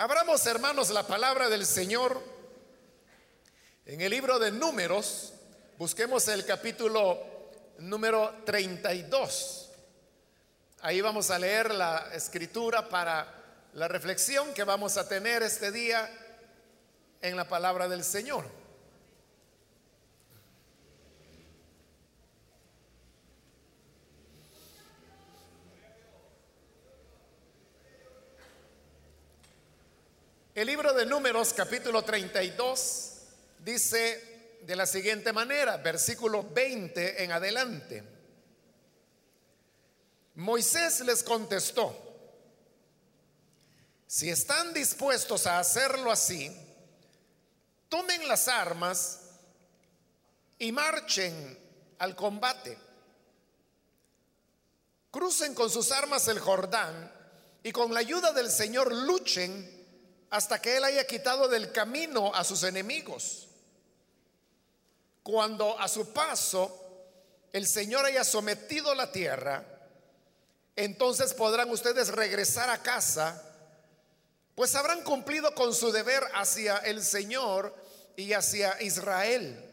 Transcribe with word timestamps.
Abramos, 0.00 0.46
hermanos, 0.46 0.90
la 0.90 1.02
palabra 1.02 1.48
del 1.48 1.66
Señor 1.66 2.22
en 3.84 4.00
el 4.00 4.12
libro 4.12 4.38
de 4.38 4.52
números. 4.52 5.32
Busquemos 5.76 6.28
el 6.28 6.46
capítulo 6.46 7.18
número 7.78 8.32
32. 8.46 9.70
Ahí 10.82 11.00
vamos 11.00 11.32
a 11.32 11.38
leer 11.40 11.74
la 11.74 12.10
escritura 12.14 12.88
para 12.88 13.26
la 13.72 13.88
reflexión 13.88 14.54
que 14.54 14.62
vamos 14.62 14.96
a 14.96 15.08
tener 15.08 15.42
este 15.42 15.72
día 15.72 16.08
en 17.20 17.36
la 17.36 17.48
palabra 17.48 17.88
del 17.88 18.04
Señor. 18.04 18.44
El 30.58 30.66
libro 30.66 30.92
de 30.92 31.06
números 31.06 31.54
capítulo 31.54 32.02
32 32.02 33.12
dice 33.60 34.58
de 34.62 34.74
la 34.74 34.86
siguiente 34.86 35.32
manera, 35.32 35.76
versículo 35.76 36.42
20 36.52 37.22
en 37.22 37.30
adelante. 37.30 38.02
Moisés 40.34 40.98
les 41.02 41.22
contestó, 41.22 41.96
si 44.08 44.30
están 44.30 44.74
dispuestos 44.74 45.46
a 45.46 45.60
hacerlo 45.60 46.10
así, 46.10 46.50
tomen 47.88 48.26
las 48.26 48.48
armas 48.48 49.20
y 50.58 50.72
marchen 50.72 51.56
al 52.00 52.16
combate. 52.16 52.76
Crucen 55.12 55.54
con 55.54 55.70
sus 55.70 55.92
armas 55.92 56.26
el 56.26 56.40
Jordán 56.40 57.12
y 57.62 57.70
con 57.70 57.94
la 57.94 58.00
ayuda 58.00 58.32
del 58.32 58.50
Señor 58.50 58.92
luchen 58.92 59.77
hasta 60.30 60.60
que 60.60 60.76
Él 60.76 60.84
haya 60.84 61.06
quitado 61.06 61.48
del 61.48 61.72
camino 61.72 62.34
a 62.34 62.44
sus 62.44 62.62
enemigos. 62.62 63.48
Cuando 65.22 65.78
a 65.78 65.88
su 65.88 66.12
paso 66.12 66.86
el 67.52 67.66
Señor 67.66 68.04
haya 68.04 68.24
sometido 68.24 68.94
la 68.94 69.10
tierra, 69.10 69.64
entonces 70.76 71.34
podrán 71.34 71.70
ustedes 71.70 72.08
regresar 72.08 72.70
a 72.70 72.82
casa, 72.82 73.42
pues 74.54 74.74
habrán 74.74 75.02
cumplido 75.02 75.54
con 75.54 75.74
su 75.74 75.90
deber 75.90 76.22
hacia 76.34 76.78
el 76.78 77.02
Señor 77.02 77.74
y 78.16 78.32
hacia 78.32 78.80
Israel. 78.82 79.64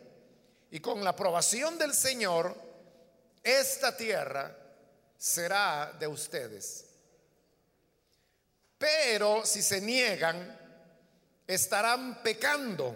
Y 0.71 0.79
con 0.79 1.03
la 1.03 1.11
aprobación 1.11 1.77
del 1.77 1.93
Señor, 1.93 2.55
esta 3.43 3.95
tierra 3.95 4.55
será 5.17 5.93
de 5.99 6.07
ustedes. 6.07 6.84
Pero 8.77 9.45
si 9.45 9.61
se 9.61 9.81
niegan, 9.81 10.59
estarán 11.47 12.21
pecando 12.21 12.95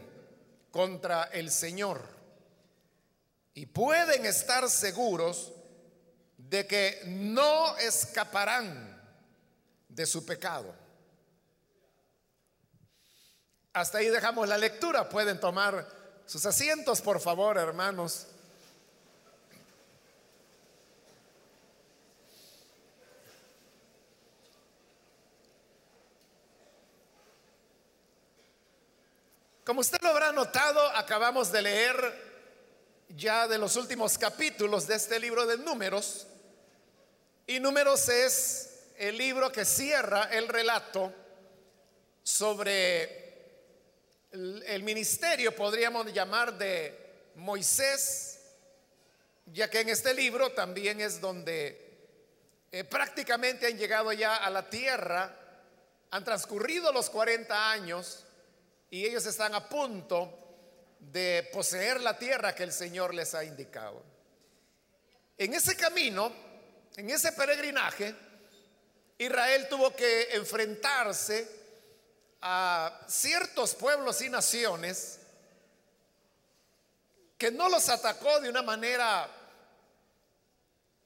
contra 0.72 1.24
el 1.26 1.52
Señor. 1.52 2.02
Y 3.54 3.66
pueden 3.66 4.26
estar 4.26 4.70
seguros 4.70 5.52
de 6.38 6.66
que 6.66 7.02
no 7.06 7.78
escaparán 7.78 9.02
de 9.88 10.06
su 10.06 10.26
pecado. 10.26 10.74
Hasta 13.74 14.00
ahí 14.00 14.10
dejamos 14.10 14.48
la 14.48 14.58
lectura. 14.58 15.10
Pueden 15.10 15.40
tomar 15.40 15.88
sus 16.26 16.46
asientos, 16.46 17.02
por 17.02 17.20
favor, 17.20 17.58
hermanos. 17.58 18.28
Como 29.70 29.81
usted 29.81 30.02
lo 30.02 30.09
habrá 30.09 30.31
notado, 30.31 30.81
acabamos 30.95 31.52
de 31.52 31.62
leer 31.62 33.06
ya 33.09 33.48
de 33.48 33.59
los 33.59 33.76
últimos 33.76 34.17
capítulos 34.17 34.88
de 34.88 34.95
este 34.95 35.20
libro 35.20 35.45
de 35.45 35.60
números. 35.60 36.26
Y 37.45 37.60
números 37.60 38.10
es 38.10 38.80
el 38.98 39.16
libro 39.16 39.52
que 39.52 39.66
cierra 39.66 40.23
el 40.32 40.48
relato 40.48 41.14
sobre 42.23 43.61
el, 44.32 44.82
ministerio, 44.82 45.55
podríamos 45.55 46.11
llamar, 46.11 46.58
de 46.58 47.32
Moisés, 47.36 48.39
ya 49.45 49.70
que 49.70 49.82
en 49.82 49.89
este 49.89 50.15
libro 50.15 50.52
también 50.52 50.99
es 50.99 51.21
donde 51.21 52.10
eh, 52.71 52.83
prácticamente 52.86 53.67
han 53.67 53.77
llegado 53.77 54.11
ya 54.14 54.38
a 54.38 54.49
la 54.49 54.67
tierra, 54.67 55.32
han 56.10 56.23
transcurrido 56.23 56.92
los 56.92 57.11
40 57.11 57.71
años 57.71 58.26
y 58.89 59.05
ellos 59.05 59.26
están 59.26 59.54
a 59.54 59.67
punto 59.67 60.32
de 61.00 61.50
poseer 61.54 62.02
la 62.02 62.17
tierra 62.17 62.54
que 62.54 62.64
el 62.64 62.73
Señor 62.73 63.14
les 63.14 63.33
ha 63.36 63.44
indicado. 63.44 64.04
En 65.38 65.54
ese 65.54 65.76
camino, 65.76 66.32
en 66.98 67.10
ese 67.10 67.32
peregrinaje, 67.32 68.14
Israel 69.17 69.67
tuvo 69.70 69.95
que 69.95 70.33
enfrentarse 70.33 71.48
a 72.42 73.05
ciertos 73.08 73.76
pueblos 73.76 74.22
y 74.22 74.30
naciones 74.30 75.20
que 77.38 77.52
no 77.52 77.70
los 77.70 77.88
atacó 77.89 78.39
de 78.42 78.50
una 78.50 78.61
manera 78.61 79.30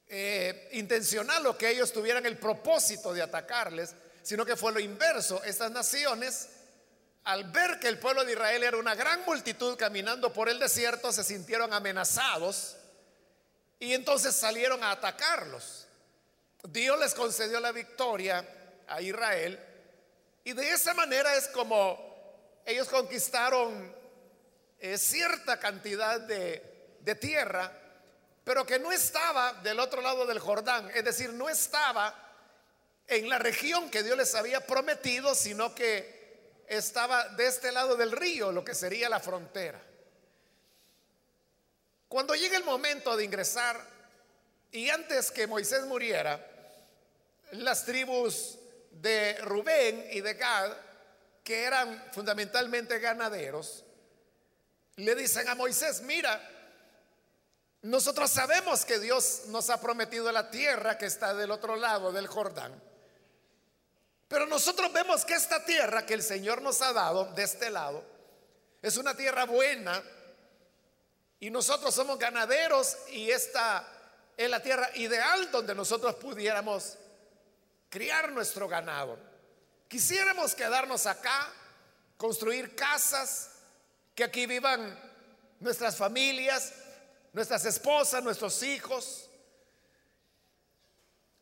eh, 0.07 0.69
intencional 0.73 1.45
o 1.45 1.57
que 1.57 1.69
ellos 1.69 1.91
tuvieran 1.91 2.25
el 2.25 2.37
propósito 2.37 3.13
de 3.13 3.21
atacarles, 3.21 3.95
sino 4.23 4.45
que 4.45 4.55
fue 4.55 4.71
lo 4.71 4.79
inverso. 4.79 5.43
Estas 5.43 5.71
naciones 5.71 6.49
al 7.25 7.45
ver 7.45 7.79
que 7.79 7.87
el 7.87 7.99
pueblo 7.99 8.25
de 8.25 8.33
Israel 8.33 8.63
era 8.63 8.77
una 8.77 8.95
gran 8.95 9.23
multitud 9.25 9.77
caminando 9.77 10.33
por 10.33 10.49
el 10.49 10.59
desierto, 10.59 11.11
se 11.11 11.23
sintieron 11.23 11.73
amenazados 11.73 12.75
y 13.79 13.93
entonces 13.93 14.35
salieron 14.35 14.83
a 14.83 14.91
atacarlos. 14.91 15.87
Dios 16.63 16.99
les 16.99 17.13
concedió 17.13 17.59
la 17.59 17.71
victoria 17.71 18.45
a 18.87 19.01
Israel 19.01 19.59
y 20.43 20.53
de 20.53 20.71
esa 20.71 20.93
manera 20.93 21.35
es 21.35 21.47
como 21.49 22.61
ellos 22.65 22.87
conquistaron 22.89 23.93
eh, 24.79 24.97
cierta 24.97 25.59
cantidad 25.59 26.19
de, 26.19 26.97
de 26.99 27.15
tierra, 27.15 27.71
pero 28.43 28.65
que 28.65 28.79
no 28.79 28.91
estaba 28.91 29.53
del 29.55 29.79
otro 29.79 30.01
lado 30.01 30.25
del 30.25 30.39
Jordán, 30.39 30.91
es 30.93 31.05
decir, 31.05 31.31
no 31.31 31.49
estaba 31.49 32.13
en 33.07 33.29
la 33.29 33.39
región 33.39 33.89
que 33.89 34.03
Dios 34.03 34.17
les 34.17 34.35
había 34.35 34.65
prometido, 34.65 35.35
sino 35.35 35.73
que 35.73 36.12
estaba 36.67 37.29
de 37.29 37.47
este 37.47 37.71
lado 37.71 37.95
del 37.95 38.11
río, 38.11 38.51
lo 38.51 38.63
que 38.63 38.75
sería 38.75 39.09
la 39.09 39.19
frontera. 39.19 39.81
Cuando 42.07 42.35
llega 42.35 42.57
el 42.57 42.63
momento 42.63 43.17
de 43.17 43.25
ingresar, 43.25 43.79
y 44.71 44.89
antes 44.89 45.31
que 45.31 45.47
Moisés 45.47 45.85
muriera, 45.85 46.39
las 47.51 47.85
tribus 47.85 48.57
de 48.91 49.37
Rubén 49.39 50.07
y 50.11 50.21
de 50.21 50.33
Gad, 50.35 50.71
que 51.43 51.63
eran 51.63 52.03
fundamentalmente 52.11 52.99
ganaderos, 52.99 53.83
le 54.95 55.15
dicen 55.15 55.47
a 55.49 55.55
Moisés, 55.55 56.01
mira, 56.01 56.41
nosotros 57.81 58.31
sabemos 58.31 58.85
que 58.85 58.99
Dios 58.99 59.43
nos 59.47 59.69
ha 59.69 59.81
prometido 59.81 60.31
la 60.31 60.49
tierra 60.49 60.97
que 60.97 61.05
está 61.05 61.33
del 61.33 61.51
otro 61.51 61.75
lado 61.75 62.11
del 62.11 62.27
Jordán. 62.27 62.81
Pero 64.27 64.45
nosotros 64.47 64.91
vemos 64.91 65.25
que 65.25 65.33
esta 65.33 65.63
tierra 65.63 66.05
que 66.05 66.13
el 66.13 66.23
Señor 66.23 66.61
nos 66.61 66.81
ha 66.81 66.93
dado 66.93 67.25
de 67.33 67.43
este 67.43 67.69
lado 67.69 68.03
es 68.81 68.97
una 68.97 69.15
tierra 69.15 69.45
buena 69.45 70.03
y 71.39 71.49
nosotros 71.49 71.93
somos 71.93 72.17
ganaderos 72.17 72.97
y 73.09 73.29
esta 73.29 73.87
es 74.35 74.49
la 74.49 74.61
tierra 74.61 74.89
ideal 74.95 75.51
donde 75.51 75.75
nosotros 75.75 76.15
pudiéramos 76.15 76.97
criar 77.89 78.31
nuestro 78.31 78.67
ganado. 78.67 79.19
Quisiéramos 79.87 80.55
quedarnos 80.55 81.05
acá, 81.05 81.51
construir 82.17 82.75
casas, 82.75 83.51
que 84.15 84.23
aquí 84.23 84.45
vivan 84.45 84.99
nuestras 85.59 85.95
familias, 85.95 86.73
nuestras 87.31 87.65
esposas, 87.65 88.23
nuestros 88.23 88.61
hijos. 88.63 89.29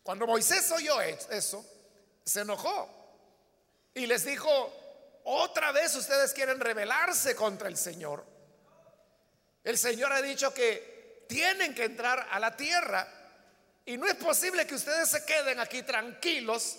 Cuando 0.04 0.28
Moisés 0.28 0.72
oyó 0.72 1.00
eso, 1.02 1.66
se 2.32 2.42
enojó 2.42 2.90
y 3.94 4.08
les 4.08 4.24
dijo, 4.24 4.50
otra 5.26 5.72
vez 5.72 5.94
ustedes 5.96 6.34
quieren 6.34 6.60
rebelarse 6.60 7.36
contra 7.36 7.68
el 7.68 7.78
Señor. 7.78 8.26
El 9.64 9.78
Señor 9.78 10.14
ha 10.14 10.22
dicho 10.22 10.54
que 10.54 11.26
tienen 11.28 11.76
que 11.76 11.84
entrar 11.84 12.28
a 12.32 12.40
la 12.40 12.56
tierra 12.56 13.08
y 13.86 13.98
no 13.98 14.08
es 14.08 14.16
posible 14.16 14.66
que 14.66 14.76
ustedes 14.76 15.10
se 15.10 15.26
queden 15.26 15.60
aquí 15.60 15.84
tranquilos 15.84 16.78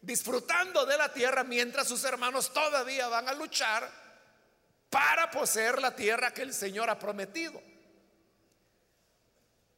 disfrutando 0.00 0.84
de 0.84 0.98
la 0.98 1.12
tierra 1.12 1.44
mientras 1.44 1.86
sus 1.86 2.02
hermanos 2.04 2.52
todavía 2.52 3.06
van 3.06 3.28
a 3.28 3.34
luchar 3.34 3.88
para 4.90 5.30
poseer 5.30 5.80
la 5.80 5.94
tierra 5.94 6.34
que 6.34 6.42
el 6.42 6.52
Señor 6.52 6.90
ha 6.90 6.98
prometido. 6.98 7.62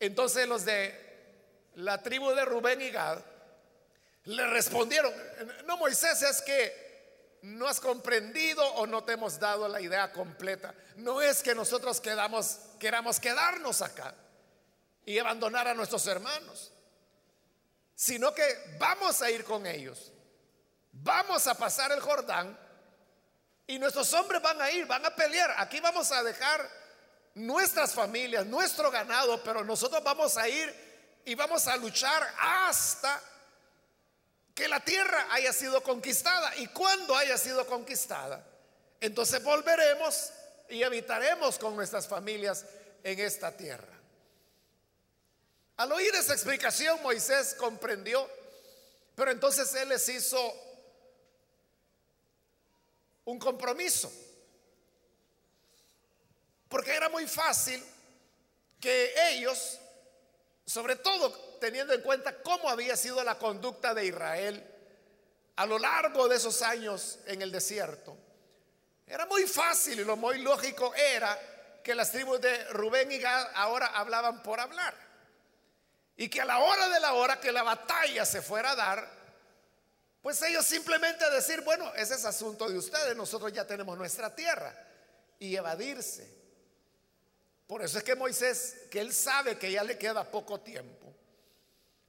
Entonces 0.00 0.48
los 0.48 0.64
de 0.64 1.70
la 1.74 2.02
tribu 2.02 2.30
de 2.30 2.44
Rubén 2.44 2.80
y 2.80 2.90
Gad 2.90 3.33
le 4.24 4.46
respondieron, 4.46 5.12
no 5.66 5.76
Moisés, 5.76 6.22
es 6.22 6.40
que 6.42 7.38
no 7.42 7.68
has 7.68 7.78
comprendido 7.78 8.66
o 8.74 8.86
no 8.86 9.04
te 9.04 9.12
hemos 9.12 9.38
dado 9.38 9.68
la 9.68 9.80
idea 9.80 10.10
completa. 10.12 10.74
No 10.96 11.20
es 11.20 11.42
que 11.42 11.54
nosotros 11.54 12.00
queramos 12.00 12.58
quedarnos 13.20 13.82
acá 13.82 14.14
y 15.04 15.18
abandonar 15.18 15.68
a 15.68 15.74
nuestros 15.74 16.06
hermanos, 16.06 16.72
sino 17.94 18.34
que 18.34 18.76
vamos 18.78 19.20
a 19.20 19.30
ir 19.30 19.44
con 19.44 19.66
ellos. 19.66 20.10
Vamos 20.92 21.46
a 21.46 21.54
pasar 21.54 21.92
el 21.92 22.00
Jordán 22.00 22.58
y 23.66 23.78
nuestros 23.78 24.12
hombres 24.14 24.40
van 24.40 24.62
a 24.62 24.70
ir, 24.70 24.86
van 24.86 25.04
a 25.04 25.14
pelear. 25.14 25.54
Aquí 25.58 25.80
vamos 25.80 26.10
a 26.12 26.22
dejar 26.22 26.66
nuestras 27.34 27.92
familias, 27.92 28.46
nuestro 28.46 28.90
ganado, 28.90 29.42
pero 29.42 29.62
nosotros 29.64 30.02
vamos 30.02 30.38
a 30.38 30.48
ir 30.48 31.22
y 31.26 31.34
vamos 31.34 31.66
a 31.66 31.76
luchar 31.76 32.26
hasta 32.38 33.20
que 34.54 34.68
la 34.68 34.80
tierra 34.80 35.26
haya 35.30 35.52
sido 35.52 35.82
conquistada. 35.82 36.56
Y 36.56 36.68
cuando 36.68 37.16
haya 37.16 37.36
sido 37.36 37.66
conquistada, 37.66 38.44
entonces 39.00 39.42
volveremos 39.42 40.32
y 40.68 40.82
habitaremos 40.82 41.58
con 41.58 41.76
nuestras 41.76 42.06
familias 42.06 42.64
en 43.02 43.18
esta 43.20 43.52
tierra. 43.56 43.92
Al 45.76 45.90
oír 45.90 46.14
esa 46.14 46.32
explicación, 46.32 47.02
Moisés 47.02 47.54
comprendió, 47.54 48.28
pero 49.16 49.32
entonces 49.32 49.74
él 49.74 49.88
les 49.88 50.08
hizo 50.08 50.38
un 53.24 53.38
compromiso. 53.38 54.12
Porque 56.68 56.94
era 56.94 57.08
muy 57.08 57.26
fácil 57.26 57.82
que 58.80 59.12
ellos, 59.30 59.78
sobre 60.66 60.96
todo 60.96 61.30
teniendo 61.60 61.92
en 61.92 62.02
cuenta 62.02 62.42
cómo 62.42 62.68
había 62.68 62.96
sido 62.96 63.22
la 63.22 63.38
conducta 63.38 63.94
de 63.94 64.06
Israel 64.06 64.70
a 65.56 65.66
lo 65.66 65.78
largo 65.78 66.28
de 66.28 66.36
esos 66.36 66.62
años 66.62 67.18
en 67.26 67.42
el 67.42 67.52
desierto. 67.52 68.16
Era 69.06 69.26
muy 69.26 69.46
fácil 69.46 70.00
y 70.00 70.04
lo 70.04 70.16
muy 70.16 70.38
lógico 70.38 70.94
era 70.94 71.38
que 71.82 71.94
las 71.94 72.10
tribus 72.10 72.40
de 72.40 72.64
Rubén 72.70 73.12
y 73.12 73.18
Gad 73.18 73.48
ahora 73.54 73.88
hablaban 73.88 74.42
por 74.42 74.58
hablar. 74.58 74.94
Y 76.16 76.28
que 76.28 76.40
a 76.40 76.44
la 76.44 76.58
hora 76.58 76.88
de 76.88 77.00
la 77.00 77.12
hora 77.12 77.40
que 77.40 77.52
la 77.52 77.62
batalla 77.62 78.24
se 78.24 78.40
fuera 78.40 78.70
a 78.70 78.76
dar, 78.76 79.08
pues 80.22 80.40
ellos 80.42 80.64
simplemente 80.64 81.28
decir, 81.30 81.60
bueno, 81.60 81.92
ese 81.94 82.14
es 82.14 82.24
asunto 82.24 82.68
de 82.68 82.78
ustedes, 82.78 83.14
nosotros 83.14 83.52
ya 83.52 83.66
tenemos 83.66 83.98
nuestra 83.98 84.34
tierra. 84.34 84.74
Y 85.38 85.54
evadirse. 85.54 86.33
Por 87.66 87.82
eso 87.82 87.98
es 87.98 88.04
que 88.04 88.14
Moisés, 88.14 88.76
que 88.90 89.00
él 89.00 89.12
sabe 89.12 89.58
que 89.58 89.72
ya 89.72 89.82
le 89.82 89.96
queda 89.96 90.30
poco 90.30 90.60
tiempo, 90.60 91.14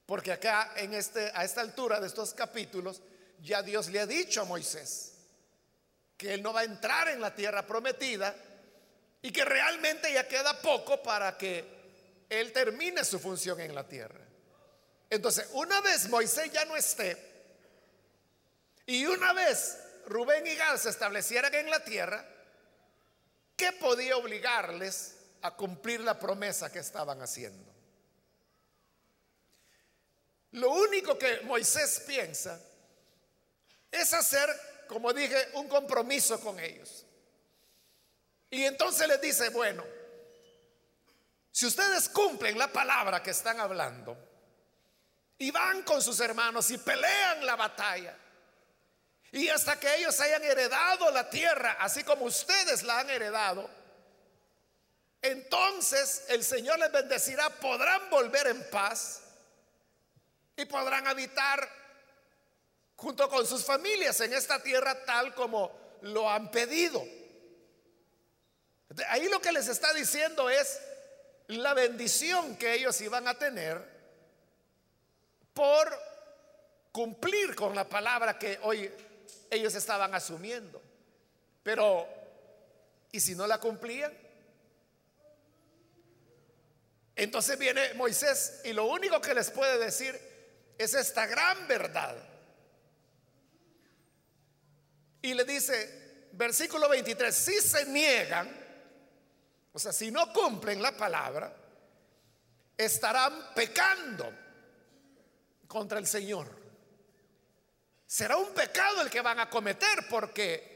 porque 0.06 0.32
acá 0.32 0.74
en 0.76 0.94
este, 0.94 1.32
a 1.34 1.44
esta 1.44 1.62
altura 1.62 2.00
de 2.00 2.08
estos 2.08 2.34
capítulos 2.34 3.02
ya 3.42 3.62
Dios 3.62 3.88
le 3.88 4.00
ha 4.00 4.06
dicho 4.06 4.42
a 4.42 4.46
Moisés 4.46 5.14
que 6.18 6.34
él 6.34 6.42
no 6.42 6.54
va 6.54 6.62
a 6.62 6.66
entrar 6.66 7.10
en 7.10 7.20
la 7.20 7.34
tierra 7.36 7.66
prometida 7.66 8.36
y 9.22 9.32
que 9.32 9.44
realmente 9.44 10.12
ya 10.14 10.28
queda 10.28 10.62
poco 10.62 11.02
para 11.02 11.38
que 11.38 11.66
él 12.30 12.52
termine 12.54 13.04
su 13.04 13.20
función 13.20 13.60
en 13.60 13.76
la 13.76 13.88
tierra. 13.88 14.22
Entonces, 15.10 15.50
una 15.54 15.82
vez 15.82 16.10
Moisés 16.10 16.52
ya 16.52 16.66
no 16.66 16.76
esté 16.76 17.18
y 18.86 19.06
una 19.06 19.34
vez 19.34 19.78
Rubén 20.08 20.46
y 20.46 20.56
Gad 20.56 20.78
se 20.78 20.90
establecieran 20.90 21.54
en 21.56 21.70
la 21.70 21.84
tierra, 21.84 22.26
¿qué 23.56 23.72
podía 23.74 24.18
obligarles 24.18 25.15
a 25.46 25.56
cumplir 25.56 26.02
la 26.02 26.18
promesa 26.18 26.72
que 26.72 26.80
estaban 26.80 27.22
haciendo? 27.22 27.74
Lo 30.52 30.72
único 30.72 31.18
que 31.18 31.42
Moisés 31.42 32.04
piensa 32.08 32.60
es 33.92 34.14
hacer, 34.14 34.50
como 34.88 35.12
dije, 35.14 35.50
un 35.54 35.68
compromiso 35.68 36.40
con 36.40 36.60
ellos. 36.60 37.06
Y 38.50 38.64
entonces 38.64 39.08
les 39.08 39.20
dice, 39.22 39.50
bueno, 39.50 39.84
si 41.52 41.66
ustedes 41.66 42.10
cumplen 42.10 42.58
la 42.58 42.72
palabra 42.72 43.22
que 43.22 43.32
están 43.32 43.60
hablando 43.60 44.18
y 45.38 45.52
van 45.52 45.84
con 45.84 46.02
sus 46.02 46.20
hermanos 46.20 46.72
y 46.72 46.78
pelean 46.78 47.46
la 47.46 47.56
batalla, 47.56 48.18
y 49.32 49.50
hasta 49.50 49.78
que 49.78 49.94
ellos 49.96 50.18
hayan 50.22 50.44
heredado 50.44 51.12
la 51.12 51.30
tierra, 51.30 51.78
así 51.82 52.04
como 52.06 52.24
ustedes 52.24 52.84
la 52.84 53.00
han 53.00 53.10
heredado, 53.10 53.70
entonces 55.26 56.26
el 56.30 56.44
Señor 56.44 56.80
les 56.80 56.92
bendecirá, 56.92 57.50
podrán 57.50 58.10
volver 58.10 58.48
en 58.48 58.70
paz 58.70 59.22
y 60.58 60.66
podrán 60.66 61.08
habitar 61.08 61.70
junto 62.96 63.30
con 63.30 63.46
sus 63.46 63.66
familias 63.66 64.20
en 64.22 64.34
esta 64.34 64.62
tierra 64.62 65.06
tal 65.06 65.34
como 65.36 65.98
lo 66.02 66.30
han 66.30 66.50
pedido. 66.52 67.04
Ahí 69.10 69.28
lo 69.30 69.42
que 69.42 69.52
les 69.52 69.68
está 69.68 69.94
diciendo 69.94 70.50
es 70.50 70.80
la 71.48 71.74
bendición 71.74 72.56
que 72.56 72.74
ellos 72.74 73.00
iban 73.02 73.28
a 73.28 73.38
tener 73.38 73.96
por 75.54 76.16
cumplir 76.92 77.56
con 77.56 77.76
la 77.76 77.88
palabra 77.88 78.40
que 78.40 78.60
hoy 78.64 78.92
ellos 79.50 79.76
estaban 79.76 80.14
asumiendo. 80.14 80.82
Pero, 81.64 82.08
¿y 83.12 83.20
si 83.20 83.36
no 83.36 83.48
la 83.48 83.60
cumplían? 83.60 84.25
Entonces 87.16 87.58
viene 87.58 87.94
Moisés 87.94 88.62
y 88.66 88.74
lo 88.74 88.86
único 88.86 89.22
que 89.22 89.34
les 89.34 89.50
puede 89.50 89.78
decir 89.78 90.20
es 90.78 90.94
esta 90.94 91.26
gran 91.26 91.68
verdad. 91.68 92.16
Y 95.22 95.34
le 95.34 95.46
dice, 95.46 96.28
versículo 96.34 96.90
23, 96.90 97.34
si 97.34 97.62
se 97.62 97.86
niegan, 97.86 98.66
o 99.72 99.80
sea, 99.80 99.94
si 99.94 100.12
no 100.12 100.32
cumplen 100.34 100.82
la 100.82 100.96
palabra, 100.96 101.56
estarán 102.78 103.54
pecando 103.56 104.32
contra 105.68 106.00
el 106.00 106.08
Señor. 106.08 106.48
Será 108.06 108.38
un 108.38 108.54
pecado 108.54 109.02
el 109.02 109.10
que 109.10 109.22
van 109.22 109.40
a 109.40 109.50
cometer 109.50 110.06
porque 110.10 110.76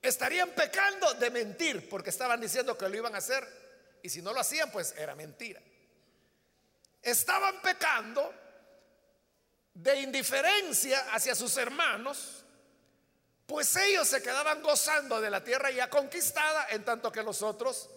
estarían 0.00 0.50
pecando 0.50 1.12
de 1.14 1.30
mentir, 1.30 1.88
porque 1.88 2.10
estaban 2.10 2.40
diciendo 2.40 2.78
que 2.78 2.88
lo 2.88 2.96
iban 2.96 3.14
a 3.14 3.18
hacer 3.18 3.65
y 4.06 4.10
si 4.10 4.22
no 4.22 4.32
lo 4.32 4.40
hacían, 4.40 4.70
pues 4.72 4.94
era 4.96 5.14
mentira 5.14 5.60
estaban 7.06 7.62
pecando 7.62 8.34
de 9.72 10.00
indiferencia 10.00 11.14
hacia 11.14 11.36
sus 11.36 11.56
hermanos, 11.56 12.44
pues 13.46 13.76
ellos 13.76 14.08
se 14.08 14.20
quedaban 14.20 14.60
gozando 14.60 15.20
de 15.20 15.30
la 15.30 15.44
tierra 15.44 15.70
ya 15.70 15.88
conquistada, 15.88 16.66
en 16.70 16.84
tanto 16.84 17.12
que 17.12 17.22
los 17.22 17.42
otros 17.42 17.88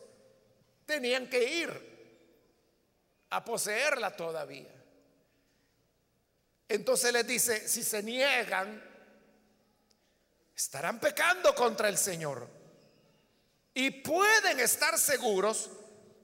tenían 0.85 1.27
que 1.27 1.43
ir 1.43 1.89
a 3.31 3.43
poseerla 3.43 4.15
todavía. 4.15 4.75
Entonces 6.67 7.11
les 7.11 7.25
dice, 7.25 7.67
si 7.67 7.81
se 7.81 8.03
niegan, 8.03 8.79
estarán 10.55 10.99
pecando 10.99 11.55
contra 11.55 11.89
el 11.89 11.97
Señor. 11.97 12.47
Y 13.73 13.89
pueden 13.89 14.59
estar 14.59 14.99
seguros 14.99 15.71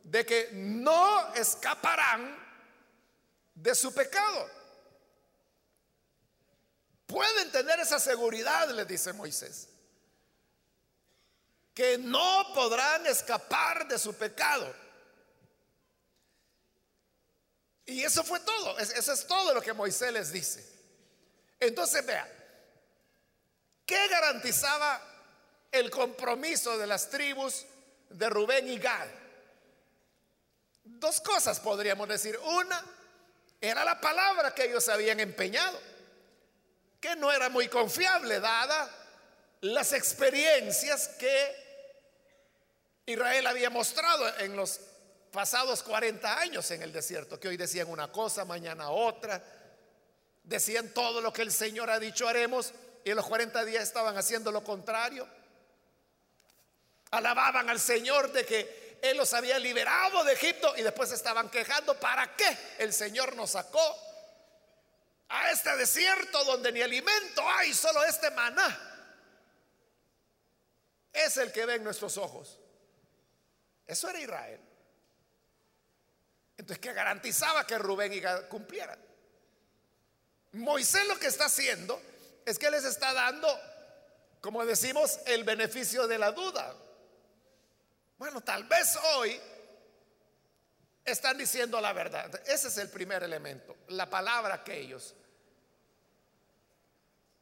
de 0.05 0.25
que 0.25 0.50
no 0.53 1.33
escaparán 1.33 2.38
de 3.55 3.74
su 3.74 3.93
pecado. 3.93 4.50
Pueden 7.07 7.51
tener 7.51 7.79
esa 7.79 8.00
seguridad, 8.00 8.69
le 8.69 8.85
dice 8.85 9.13
Moisés, 9.13 9.67
que 11.74 11.97
no 11.97 12.53
podrán 12.53 13.05
escapar 13.07 13.88
de 13.88 13.97
su 13.97 14.13
pecado. 14.13 14.74
Y 17.88 18.03
eso 18.03 18.24
fue 18.24 18.39
todo, 18.39 18.77
eso 18.79 19.13
es 19.13 19.27
todo 19.27 19.53
lo 19.53 19.62
que 19.62 19.74
Moisés 19.74 20.12
les 20.12 20.31
dice. 20.31 20.65
Entonces 21.59 22.05
vea, 22.05 22.31
¿qué 23.85 24.07
garantizaba 24.07 25.01
el 25.71 25.89
compromiso 25.89 26.77
de 26.77 26.88
las 26.88 27.09
tribus 27.09 27.65
de 28.09 28.29
Rubén 28.29 28.67
y 28.67 28.77
Gad? 28.77 29.25
Dos 30.99 31.21
cosas 31.21 31.59
podríamos 31.59 32.07
decir. 32.07 32.37
Una, 32.43 32.83
era 33.61 33.83
la 33.83 33.99
palabra 33.99 34.53
que 34.53 34.65
ellos 34.65 34.87
habían 34.89 35.19
empeñado, 35.19 35.79
que 36.99 37.15
no 37.15 37.31
era 37.31 37.49
muy 37.49 37.67
confiable 37.67 38.39
dada 38.39 38.89
las 39.61 39.93
experiencias 39.93 41.07
que 41.19 41.65
Israel 43.07 43.47
había 43.47 43.69
mostrado 43.69 44.27
en 44.39 44.55
los 44.55 44.79
pasados 45.31 45.83
40 45.83 46.39
años 46.39 46.69
en 46.71 46.81
el 46.81 46.93
desierto, 46.93 47.39
que 47.39 47.47
hoy 47.47 47.57
decían 47.57 47.89
una 47.89 48.11
cosa, 48.11 48.45
mañana 48.45 48.89
otra, 48.89 49.43
decían 50.43 50.89
todo 50.93 51.21
lo 51.21 51.33
que 51.33 51.41
el 51.41 51.51
Señor 51.51 51.89
ha 51.89 51.99
dicho 51.99 52.27
haremos 52.27 52.73
y 53.03 53.09
en 53.09 53.15
los 53.15 53.25
40 53.25 53.65
días 53.65 53.83
estaban 53.83 54.17
haciendo 54.17 54.51
lo 54.51 54.63
contrario. 54.63 55.27
Alababan 57.11 57.69
al 57.69 57.79
Señor 57.79 58.31
de 58.31 58.45
que 58.45 58.84
él 59.01 59.17
los 59.17 59.33
había 59.33 59.59
liberado 59.59 60.23
de 60.23 60.33
Egipto 60.33 60.75
y 60.77 60.81
después 60.81 61.11
estaban 61.11 61.49
quejando, 61.49 61.99
¿para 61.99 62.35
qué 62.35 62.57
el 62.79 62.93
Señor 62.93 63.35
nos 63.35 63.51
sacó? 63.51 64.05
a 65.29 65.51
este 65.51 65.75
desierto 65.77 66.43
donde 66.43 66.71
ni 66.71 66.81
alimento 66.81 67.41
hay, 67.49 67.73
solo 67.73 68.03
este 68.03 68.29
maná, 68.31 68.91
es 71.11 71.37
el 71.37 71.51
que 71.51 71.65
ven 71.65 71.83
nuestros 71.83 72.17
ojos. 72.17 72.59
Eso 73.87 74.09
era 74.09 74.19
Israel. 74.19 74.59
Entonces, 76.57 76.79
que 76.79 76.93
garantizaba 76.93 77.65
que 77.65 77.77
Rubén 77.77 78.13
y 78.13 78.21
cumplieran. 78.47 78.99
Moisés 80.53 81.05
lo 81.07 81.19
que 81.19 81.27
está 81.27 81.45
haciendo 81.45 82.01
es 82.45 82.57
que 82.57 82.69
les 82.69 82.85
está 82.85 83.13
dando, 83.13 83.47
como 84.41 84.65
decimos, 84.65 85.19
el 85.25 85.43
beneficio 85.43 86.07
de 86.07 86.17
la 86.17 86.31
duda. 86.31 86.73
Bueno, 88.17 88.41
tal 88.41 88.63
vez 88.63 88.98
hoy 89.15 89.39
están 91.03 91.38
diciendo 91.38 91.79
la 91.81 91.93
verdad. 91.93 92.41
Ese 92.48 92.69
es 92.69 92.77
el 92.77 92.89
primer 92.89 93.24
elemento, 93.24 93.77
la 93.89 94.10
palabra 94.10 94.63
que 94.63 94.79
ellos 94.79 95.13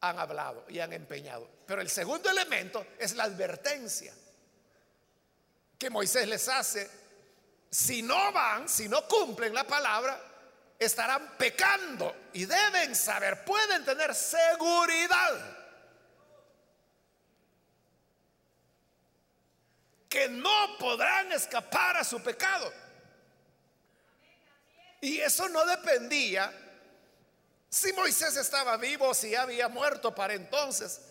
han 0.02 0.20
hablado 0.20 0.66
y 0.68 0.80
han 0.80 0.92
empeñado. 0.94 1.50
Pero 1.66 1.82
el 1.82 1.90
segundo 1.90 2.30
elemento 2.30 2.86
es 3.00 3.16
la 3.16 3.24
advertencia 3.24 4.14
que 5.78 5.90
Moisés 5.90 6.28
les 6.28 6.48
hace. 6.50 6.90
Si 7.70 8.02
no 8.02 8.32
van, 8.32 8.68
si 8.68 8.90
no 8.90 9.08
cumplen 9.08 9.54
la 9.54 9.66
palabra, 9.66 10.20
estarán 10.78 11.38
pecando 11.38 12.30
y 12.34 12.46
deben 12.46 12.96
saber, 12.96 13.46
pueden 13.46 13.86
tener 13.86 14.14
seguridad 14.14 15.63
que 20.14 20.30
no 20.30 20.78
podrán 20.78 21.32
escapar 21.32 21.98
a 21.98 22.04
su 22.04 22.22
pecado. 22.22 22.72
Y 25.02 25.20
eso 25.20 25.50
no 25.50 25.66
dependía 25.66 26.54
si 27.68 27.92
Moisés 27.94 28.38
estaba 28.38 28.78
vivo 28.78 29.10
o 29.10 29.14
si 29.16 29.34
había 29.34 29.70
muerto 29.70 30.14
para 30.14 30.36
entonces. 30.36 31.02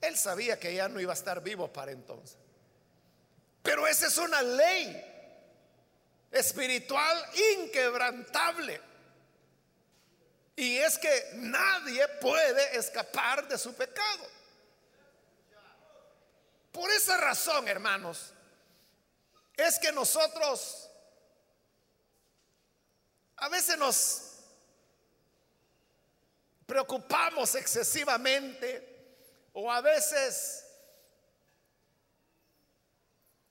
Él 0.00 0.16
sabía 0.16 0.58
que 0.58 0.74
ya 0.74 0.88
no 0.88 0.98
iba 0.98 1.12
a 1.12 1.14
estar 1.14 1.42
vivo 1.42 1.70
para 1.70 1.92
entonces. 1.92 2.38
Pero 3.62 3.86
esa 3.86 4.06
es 4.06 4.16
una 4.16 4.40
ley 4.40 5.04
espiritual 6.32 7.26
inquebrantable. 7.58 8.80
Y 10.56 10.78
es 10.78 10.96
que 10.96 11.32
nadie 11.34 12.08
puede 12.22 12.78
escapar 12.78 13.46
de 13.48 13.58
su 13.58 13.74
pecado. 13.74 14.26
Por 16.72 16.90
esa 16.90 17.18
razón, 17.18 17.68
hermanos, 17.68 18.32
es 19.56 19.78
que 19.78 19.92
nosotros 19.92 20.90
a 23.36 23.48
veces 23.48 23.78
nos 23.78 24.22
preocupamos 26.66 27.54
excesivamente 27.54 28.94
o 29.52 29.70
a 29.70 29.80
veces 29.80 30.64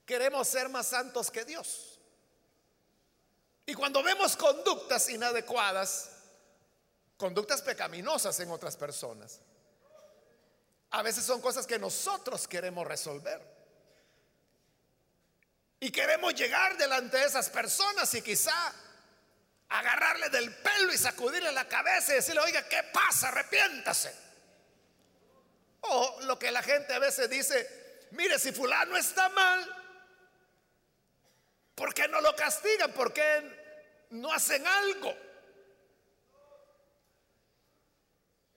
queremos 0.04 0.46
ser 0.46 0.68
más 0.68 0.86
santos 0.86 1.30
que 1.30 1.44
Dios. 1.44 1.98
Y 3.64 3.74
cuando 3.74 4.02
vemos 4.02 4.36
conductas 4.36 5.08
inadecuadas, 5.08 6.10
conductas 7.16 7.62
pecaminosas 7.62 8.38
en 8.38 8.50
otras 8.50 8.76
personas, 8.76 9.40
a 10.90 11.02
veces 11.02 11.24
son 11.24 11.40
cosas 11.40 11.66
que 11.66 11.78
nosotros 11.78 12.46
queremos 12.46 12.86
resolver. 12.86 13.55
Y 15.78 15.90
queremos 15.90 16.34
llegar 16.34 16.76
delante 16.78 17.18
de 17.18 17.26
esas 17.26 17.50
personas 17.50 18.12
y 18.14 18.22
quizá 18.22 18.72
agarrarle 19.68 20.30
del 20.30 20.54
pelo 20.54 20.92
y 20.92 20.98
sacudirle 20.98 21.52
la 21.52 21.68
cabeza 21.68 22.12
y 22.12 22.16
decirle, 22.16 22.40
oiga, 22.40 22.66
¿qué 22.68 22.82
pasa? 22.92 23.28
Arrepiéntase. 23.28 24.14
O 25.80 26.20
lo 26.22 26.38
que 26.38 26.50
la 26.50 26.62
gente 26.62 26.94
a 26.94 26.98
veces 26.98 27.28
dice, 27.28 28.06
mire, 28.12 28.38
si 28.38 28.52
fulano 28.52 28.96
está 28.96 29.28
mal, 29.28 29.84
¿por 31.74 31.92
qué 31.92 32.08
no 32.08 32.20
lo 32.20 32.34
castigan? 32.34 32.92
¿Por 32.92 33.12
qué 33.12 34.06
no 34.10 34.32
hacen 34.32 34.66
algo? 34.66 35.14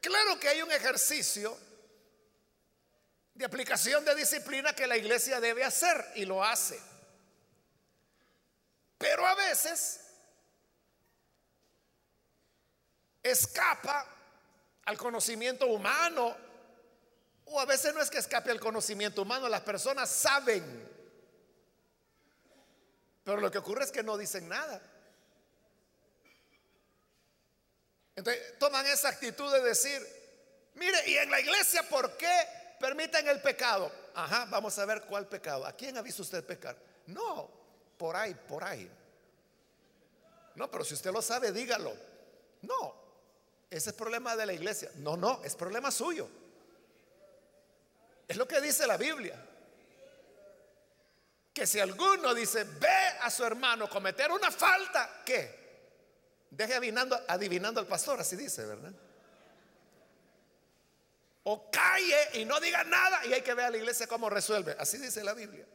Claro 0.01 0.39
que 0.39 0.47
hay 0.47 0.61
un 0.61 0.71
ejercicio 0.71 1.57
de 3.33 3.45
aplicación 3.45 4.05
de 4.05 4.15
disciplina 4.15 4.73
que 4.73 4.87
la 4.87 4.97
iglesia 4.97 5.41
debe 5.41 5.63
hacer 5.63 6.13
y 6.15 6.25
lo 6.25 6.43
hace. 6.43 6.79
Pero 8.99 9.25
a 9.25 9.33
veces 9.33 10.01
escapa 13.23 14.05
al 14.85 14.97
conocimiento 14.97 15.67
humano, 15.67 16.35
o 17.45 17.59
a 17.59 17.65
veces 17.65 17.93
no 17.95 18.01
es 18.01 18.09
que 18.09 18.17
escape 18.17 18.51
al 18.51 18.59
conocimiento 18.59 19.21
humano, 19.21 19.47
las 19.47 19.61
personas 19.61 20.09
saben, 20.09 20.87
pero 23.23 23.39
lo 23.39 23.49
que 23.49 23.59
ocurre 23.59 23.85
es 23.85 23.91
que 23.91 24.03
no 24.03 24.17
dicen 24.17 24.49
nada. 24.49 24.81
Entonces 28.17 28.59
toman 28.59 28.85
esa 28.85 29.07
actitud 29.07 29.49
de 29.53 29.61
decir, 29.61 30.05
mire, 30.75 31.09
y 31.09 31.15
en 31.15 31.31
la 31.31 31.39
iglesia, 31.39 31.83
¿por 31.83 32.17
qué 32.17 32.75
permiten 32.81 33.29
el 33.29 33.41
pecado? 33.41 33.89
Ajá, 34.13 34.45
vamos 34.49 34.77
a 34.77 34.83
ver 34.83 35.03
cuál 35.03 35.25
pecado. 35.29 35.65
¿A 35.65 35.71
quién 35.71 35.97
ha 35.97 36.01
visto 36.01 36.21
usted 36.21 36.45
pecar? 36.45 36.77
No, 37.05 37.58
por 37.99 38.15
ahí, 38.15 38.33
por 38.33 38.63
ahí. 38.63 38.89
No, 40.55 40.71
pero 40.71 40.85
si 40.85 40.93
usted 40.93 41.11
lo 41.11 41.21
sabe, 41.21 41.51
dígalo. 41.51 41.93
No, 42.61 42.95
ese 43.69 43.89
es 43.89 43.95
problema 43.95 44.37
de 44.37 44.45
la 44.45 44.53
iglesia. 44.53 44.89
No, 44.95 45.17
no, 45.17 45.41
es 45.43 45.53
problema 45.55 45.91
suyo. 45.91 46.29
Es 48.25 48.37
lo 48.37 48.47
que 48.47 48.61
dice 48.61 48.87
la 48.87 48.95
Biblia. 48.95 49.35
Que 51.53 51.67
si 51.67 51.81
alguno 51.81 52.33
dice, 52.33 52.63
ve 52.63 53.17
a 53.21 53.29
su 53.29 53.43
hermano 53.43 53.89
cometer 53.89 54.31
una 54.31 54.49
falta, 54.49 55.21
¿qué? 55.25 55.59
Deje 56.51 56.75
adivinando, 56.75 57.19
adivinando 57.27 57.81
al 57.81 57.87
pastor, 57.87 58.21
así 58.21 58.37
dice, 58.37 58.65
¿verdad? 58.65 58.93
O 61.43 61.69
calle 61.69 62.39
y 62.39 62.45
no 62.45 62.61
diga 62.61 62.85
nada 62.85 63.25
y 63.25 63.33
hay 63.33 63.41
que 63.41 63.53
ver 63.53 63.65
a 63.65 63.69
la 63.71 63.77
iglesia 63.77 64.07
cómo 64.07 64.29
resuelve. 64.29 64.73
Así 64.79 64.97
dice 64.97 65.21
la 65.21 65.33
Biblia. 65.33 65.65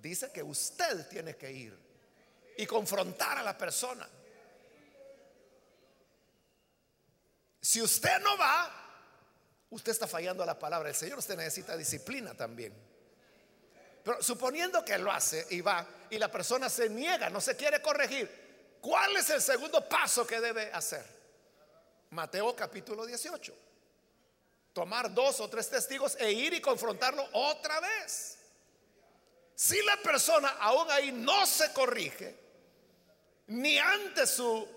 Dice 0.00 0.30
que 0.30 0.42
usted 0.42 1.08
tiene 1.08 1.36
que 1.36 1.50
ir 1.50 1.76
y 2.56 2.66
confrontar 2.66 3.38
a 3.38 3.42
la 3.42 3.56
persona. 3.56 4.08
Si 7.60 7.82
usted 7.82 8.20
no 8.20 8.38
va, 8.38 8.70
usted 9.70 9.92
está 9.92 10.06
fallando 10.06 10.42
a 10.42 10.46
la 10.46 10.58
palabra 10.58 10.88
del 10.88 10.96
Señor, 10.96 11.18
usted 11.18 11.36
necesita 11.36 11.76
disciplina 11.76 12.34
también. 12.34 12.72
Pero 14.04 14.22
suponiendo 14.22 14.84
que 14.84 14.96
lo 14.98 15.10
hace 15.10 15.46
y 15.50 15.60
va 15.60 15.86
y 16.10 16.18
la 16.18 16.30
persona 16.30 16.68
se 16.68 16.88
niega, 16.88 17.28
no 17.28 17.40
se 17.40 17.56
quiere 17.56 17.82
corregir, 17.82 18.78
¿cuál 18.80 19.16
es 19.16 19.28
el 19.30 19.42
segundo 19.42 19.86
paso 19.88 20.26
que 20.26 20.40
debe 20.40 20.72
hacer? 20.72 21.04
Mateo 22.10 22.54
capítulo 22.54 23.04
18. 23.04 23.54
Tomar 24.72 25.12
dos 25.12 25.40
o 25.40 25.48
tres 25.48 25.68
testigos 25.68 26.16
e 26.20 26.32
ir 26.32 26.54
y 26.54 26.60
confrontarlo 26.60 27.28
otra 27.32 27.80
vez. 27.80 28.37
Si 29.58 29.82
la 29.82 29.96
persona 29.96 30.50
aún 30.60 30.88
ahí 30.88 31.10
no 31.10 31.44
se 31.44 31.72
corrige, 31.72 32.32
ni 33.48 33.76
ante 33.76 34.24
su 34.24 34.68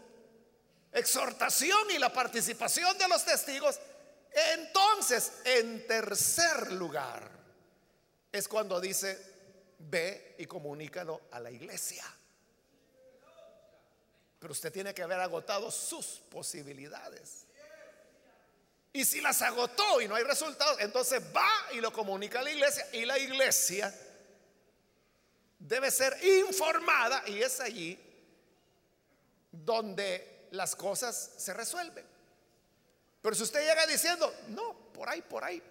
exhortación 0.91 1.91
y 1.91 1.99
la 1.99 2.11
participación 2.11 2.97
de 2.97 3.07
los 3.07 3.23
testigos, 3.23 3.79
entonces 4.33 5.33
en 5.45 5.85
tercer 5.85 6.71
lugar 6.71 7.29
es 8.31 8.47
cuando 8.47 8.81
dice, 8.81 9.19
ve 9.77 10.33
y 10.39 10.47
comunícalo 10.47 11.21
a 11.29 11.39
la 11.39 11.51
iglesia. 11.51 12.03
Pero 14.39 14.51
usted 14.51 14.73
tiene 14.73 14.95
que 14.95 15.03
haber 15.03 15.19
agotado 15.19 15.69
sus 15.69 16.23
posibilidades. 16.27 17.45
Y 18.93 19.05
si 19.05 19.21
las 19.21 19.43
agotó 19.43 20.01
y 20.01 20.07
no 20.07 20.15
hay 20.15 20.23
resultados, 20.23 20.79
entonces 20.79 21.21
va 21.35 21.47
y 21.73 21.81
lo 21.81 21.93
comunica 21.93 22.39
a 22.39 22.41
la 22.41 22.51
iglesia 22.51 22.87
y 22.93 23.05
la 23.05 23.19
iglesia 23.19 23.93
debe 25.67 25.91
ser 25.91 26.17
informada 26.23 27.23
y 27.27 27.41
es 27.41 27.59
allí 27.59 27.99
donde 29.51 30.47
las 30.51 30.75
cosas 30.75 31.31
se 31.37 31.53
resuelven. 31.53 32.05
Pero 33.21 33.35
si 33.35 33.43
usted 33.43 33.59
llega 33.61 33.85
diciendo, 33.85 34.33
no, 34.49 34.91
por 34.93 35.07
ahí, 35.09 35.21
por 35.21 35.43
ahí, 35.43 35.61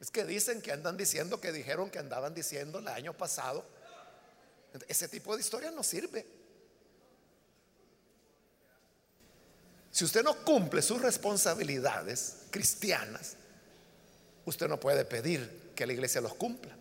es 0.00 0.10
que 0.10 0.24
dicen 0.24 0.60
que 0.60 0.72
andan 0.72 0.96
diciendo 0.96 1.40
que 1.40 1.52
dijeron 1.52 1.90
que 1.90 1.98
andaban 1.98 2.34
diciendo 2.34 2.80
el 2.80 2.88
año 2.88 3.16
pasado, 3.16 3.64
ese 4.88 5.08
tipo 5.08 5.34
de 5.34 5.40
historia 5.40 5.70
no 5.70 5.82
sirve. 5.82 6.26
Si 9.92 10.04
usted 10.04 10.24
no 10.24 10.44
cumple 10.44 10.82
sus 10.82 11.00
responsabilidades 11.00 12.46
cristianas, 12.50 13.36
usted 14.44 14.66
no 14.66 14.80
puede 14.80 15.04
pedir 15.04 15.72
que 15.76 15.86
la 15.86 15.92
iglesia 15.92 16.20
los 16.20 16.34
cumpla. 16.34 16.76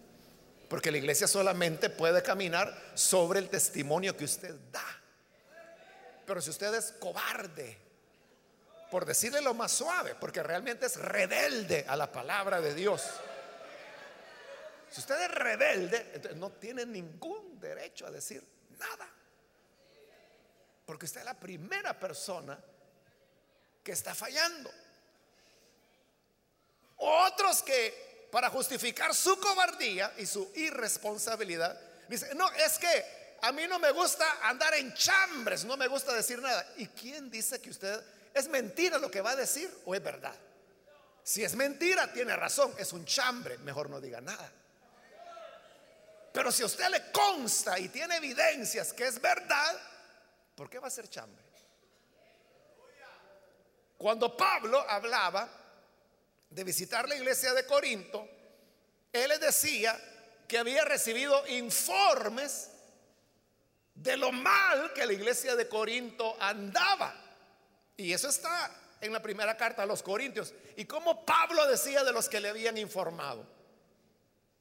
Porque 0.74 0.90
la 0.90 0.98
iglesia 0.98 1.28
solamente 1.28 1.92
puede 1.92 2.24
caminar 2.24 2.76
sobre 2.96 3.38
el 3.38 3.48
testimonio 3.48 4.18
que 4.18 4.26
usted 4.26 4.56
da. 4.72 5.02
Pero 6.26 6.42
si 6.42 6.50
usted 6.50 6.74
es 6.74 6.94
cobarde, 6.94 7.78
por 8.90 9.06
decirle 9.06 9.40
lo 9.40 9.54
más 9.54 9.72
suave, 9.72 10.16
porque 10.16 10.42
realmente 10.42 10.88
es 10.88 10.96
rebelde 10.96 11.86
a 11.88 11.96
la 11.96 12.12
palabra 12.12 12.60
de 12.60 12.74
Dios. 12.74 13.04
Si 14.90 15.02
usted 15.02 15.22
es 15.22 15.30
rebelde, 15.30 16.34
no 16.38 16.54
tiene 16.54 16.88
ningún 16.88 17.60
derecho 17.60 18.08
a 18.08 18.10
decir 18.10 18.44
nada. 18.80 19.08
Porque 20.88 21.06
usted 21.06 21.20
es 21.20 21.26
la 21.26 21.40
primera 21.40 22.00
persona 22.00 22.60
que 23.84 23.92
está 23.92 24.16
fallando. 24.16 24.72
Otros 26.98 27.62
que 27.62 28.13
para 28.34 28.50
justificar 28.50 29.14
su 29.14 29.40
cobardía 29.40 30.12
y 30.18 30.26
su 30.26 30.52
irresponsabilidad, 30.56 31.80
dicen, 32.10 32.36
no, 32.36 32.52
es 32.54 32.80
que 32.80 33.38
a 33.44 33.52
mí 33.52 33.68
no 33.68 33.78
me 33.78 33.92
gusta 33.92 34.26
andar 34.42 34.74
en 34.74 34.92
chambres, 34.96 35.64
no 35.66 35.78
me 35.78 35.86
gusta 35.86 36.14
decir 36.14 36.42
nada. 36.42 36.68
¿Y 36.78 36.88
quién 36.88 37.30
dice 37.30 37.62
que 37.62 37.70
usted 37.70 38.04
es 38.34 38.48
mentira 38.48 38.98
lo 38.98 39.12
que 39.12 39.22
va 39.22 39.30
a 39.30 39.36
decir 39.36 39.72
o 39.86 39.94
es 39.94 40.04
verdad? 40.04 40.34
Si 41.24 41.44
es 41.44 41.54
mentira, 41.54 42.12
tiene 42.12 42.36
razón, 42.36 42.74
es 42.80 42.92
un 42.92 43.06
chambre, 43.06 43.60
mejor 43.60 43.88
no 43.88 44.02
diga 44.02 44.20
nada. 44.20 44.52
Pero 46.34 46.52
si 46.52 46.64
a 46.64 46.66
usted 46.66 46.90
le 46.90 47.12
consta 47.12 47.78
y 47.78 47.90
tiene 47.90 48.16
evidencias 48.18 48.94
que 48.94 49.06
es 49.06 49.22
verdad, 49.22 49.80
¿por 50.56 50.72
qué 50.72 50.80
va 50.80 50.88
a 50.88 50.90
ser 50.90 51.08
chambre? 51.08 51.44
Cuando 53.96 54.36
Pablo 54.36 54.84
hablaba 54.90 55.63
de 56.54 56.64
visitar 56.64 57.08
la 57.08 57.16
iglesia 57.16 57.54
de 57.54 57.66
Corinto, 57.66 58.28
él 59.12 59.30
les 59.30 59.40
decía 59.40 60.00
que 60.48 60.58
había 60.58 60.86
recibido 60.86 61.48
informes 61.48 62.70
de 63.96 64.18
lo 64.18 64.32
mal 64.32 64.94
que 64.94 65.06
la 65.06 65.14
iglesia 65.14 65.56
de 65.56 65.68
Corinto 65.68 66.36
andaba. 66.40 67.14
Y 67.98 68.14
eso 68.14 68.30
está 68.30 68.72
en 69.02 69.14
la 69.14 69.22
primera 69.22 69.58
carta 69.58 69.84
a 69.84 69.86
los 69.86 70.04
Corintios. 70.04 70.54
Y 70.78 70.86
como 70.86 71.26
Pablo 71.26 71.68
decía 71.68 72.04
de 72.04 72.12
los 72.12 72.30
que 72.30 72.40
le 72.40 72.50
habían 72.50 72.78
informado. 72.78 73.46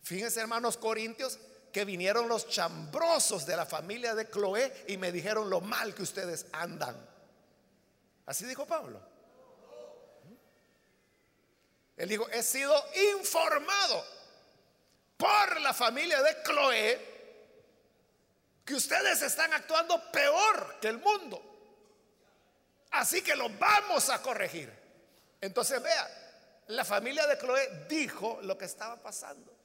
Fíjense, 0.02 0.40
hermanos 0.40 0.76
Corintios, 0.76 1.38
que 1.72 1.84
vinieron 1.84 2.28
los 2.28 2.48
chambrosos 2.48 3.46
de 3.46 3.56
la 3.56 3.64
familia 3.64 4.14
de 4.14 4.28
Cloé 4.28 4.84
y 4.88 4.96
me 4.96 5.12
dijeron 5.12 5.48
lo 5.48 5.60
mal 5.60 5.94
que 5.94 6.02
ustedes 6.02 6.46
andan. 6.52 6.96
Así 8.26 8.44
dijo 8.44 8.66
Pablo. 8.66 9.11
Él 12.02 12.08
dijo, 12.08 12.28
he 12.30 12.42
sido 12.42 12.74
informado 13.14 14.04
por 15.16 15.60
la 15.60 15.72
familia 15.72 16.20
de 16.20 16.42
Cloé 16.42 17.12
que 18.64 18.74
ustedes 18.74 19.22
están 19.22 19.52
actuando 19.52 20.10
peor 20.10 20.80
que 20.80 20.88
el 20.88 20.98
mundo. 20.98 21.40
Así 22.90 23.22
que 23.22 23.36
lo 23.36 23.48
vamos 23.50 24.10
a 24.10 24.20
corregir. 24.20 24.68
Entonces 25.40 25.80
vea, 25.80 26.64
la 26.66 26.84
familia 26.84 27.24
de 27.28 27.38
Cloé 27.38 27.86
dijo 27.88 28.40
lo 28.42 28.58
que 28.58 28.64
estaba 28.64 29.00
pasando. 29.00 29.56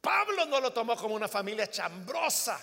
Pablo 0.00 0.46
no 0.46 0.60
lo 0.60 0.72
tomó 0.72 0.96
como 0.96 1.14
una 1.14 1.28
familia 1.28 1.68
chambrosa, 1.68 2.58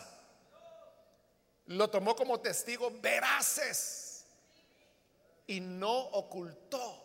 lo 1.67 1.87
tomó 1.87 2.15
como 2.15 2.41
testigos 2.41 2.99
veraces 2.99 4.25
y 5.45 5.59
no 5.59 5.93
ocultó. 5.95 7.02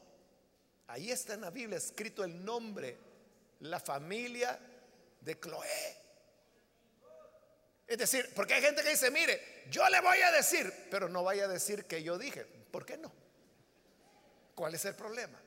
Ahí 0.88 1.11
está 1.11 1.35
en 1.35 1.42
la 1.42 1.50
Biblia 1.50 1.78
escrito 1.78 2.25
el 2.25 2.45
nombre, 2.45 2.99
la 3.61 3.78
familia 3.78 4.59
de 5.21 5.38
Cloé. 5.38 5.97
Es 7.87 7.99
decir, 7.99 8.30
porque 8.35 8.54
hay 8.54 8.62
gente 8.62 8.83
que 8.83 8.90
dice, 8.90 9.11
mire, 9.11 9.64
yo 9.71 9.87
le 9.88 10.00
voy 10.00 10.18
a 10.21 10.30
decir, 10.30 10.88
pero 10.90 11.09
no 11.09 11.25
vaya 11.25 11.45
a 11.45 11.49
decir 11.49 11.85
que 11.85 12.02
yo 12.02 12.18
dije. 12.18 12.45
¿Por 12.45 12.85
qué 12.85 12.97
no? 12.99 13.12
¿Cuál 14.54 14.75
es 14.75 14.85
el 14.85 14.95
problema? 14.95 15.40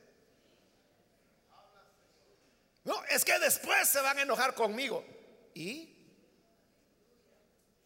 No, 2.84 3.04
es 3.06 3.24
que 3.24 3.38
después 3.40 3.88
se 3.88 4.02
van 4.02 4.18
a 4.18 4.22
enojar 4.24 4.56
conmigo. 4.56 5.06
¿Y 5.54 5.96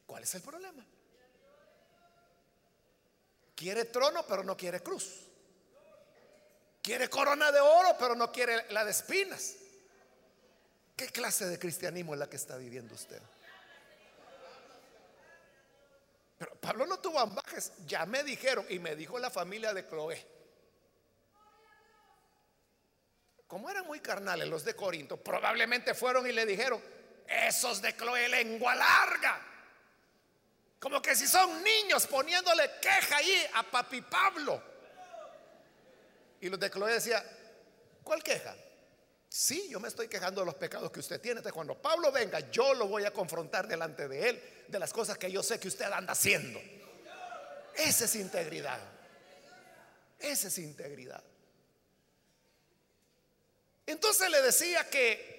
cuál 0.06 0.24
es 0.24 0.36
el 0.36 0.42
problema? 0.42 0.86
Quiere 3.56 3.86
trono, 3.86 4.26
pero 4.28 4.44
no 4.44 4.56
quiere 4.56 4.82
cruz. 4.82 5.25
Quiere 6.86 7.10
corona 7.10 7.52
de 7.52 7.60
oro, 7.60 7.96
pero 7.98 8.14
no 8.16 8.32
quiere 8.32 8.72
la 8.72 8.86
de 8.86 8.92
espinas. 8.92 9.56
¿Qué 10.96 11.08
clase 11.08 11.48
de 11.48 11.58
cristianismo 11.58 12.14
es 12.14 12.20
la 12.20 12.30
que 12.30 12.36
está 12.36 12.58
viviendo 12.58 12.94
usted? 12.94 13.20
Pero 16.38 16.56
Pablo 16.58 16.86
no 16.86 17.00
tuvo 17.00 17.20
ambajes, 17.20 17.72
ya 17.88 18.06
me 18.06 18.24
dijeron 18.24 18.68
y 18.70 18.78
me 18.78 18.96
dijo 18.96 19.18
la 19.18 19.32
familia 19.32 19.74
de 19.74 19.88
Cloé. 19.88 20.28
como 23.48 23.68
eran 23.70 23.88
muy 23.88 24.00
carnales 24.00 24.48
los 24.48 24.64
de 24.64 24.76
Corinto, 24.76 25.18
probablemente 25.18 25.96
fueron 25.96 26.28
y 26.28 26.34
le 26.34 26.46
dijeron, 26.46 26.80
esos 27.28 27.82
de 27.82 27.96
Cloé 27.96 28.30
lengua 28.30 28.76
larga. 28.76 29.42
Como 30.80 31.02
que 31.02 31.16
si 31.16 31.26
son 31.26 31.64
niños 31.64 32.06
poniéndole 32.06 32.70
queja 32.80 33.18
ahí 33.18 33.48
a 33.56 33.64
papi 33.64 34.02
Pablo. 34.02 34.75
Y 36.42 36.50
los 36.50 36.60
de 36.60 36.70
Cloé 36.70 36.94
decía, 36.94 37.24
¿cuál 38.04 38.22
queja? 38.22 38.56
Sí, 39.28 39.68
yo 39.70 39.80
me 39.80 39.88
estoy 39.88 40.08
quejando 40.08 40.42
de 40.42 40.46
los 40.46 40.56
pecados 40.56 40.92
que 40.92 41.00
usted 41.00 41.20
tiene. 41.20 41.40
Entonces, 41.40 41.54
cuando 41.54 41.82
Pablo 41.82 42.12
venga, 42.12 42.40
yo 42.52 42.74
lo 42.74 42.88
voy 42.88 43.06
a 43.06 43.12
confrontar 43.12 43.68
delante 43.68 44.08
de 44.08 44.30
él 44.30 44.66
de 44.68 44.80
las 44.80 44.94
cosas 44.94 45.18
que 45.18 45.32
yo 45.32 45.44
sé 45.44 45.60
que 45.60 45.68
usted 45.68 45.92
anda 45.92 46.14
haciendo. 46.14 46.60
Esa 47.76 48.06
es 48.06 48.16
integridad. 48.16 48.80
Esa 50.20 50.48
es 50.48 50.58
integridad. 50.58 51.22
Entonces 53.86 54.30
le 54.30 54.42
decía 54.42 54.90
que 54.90 55.36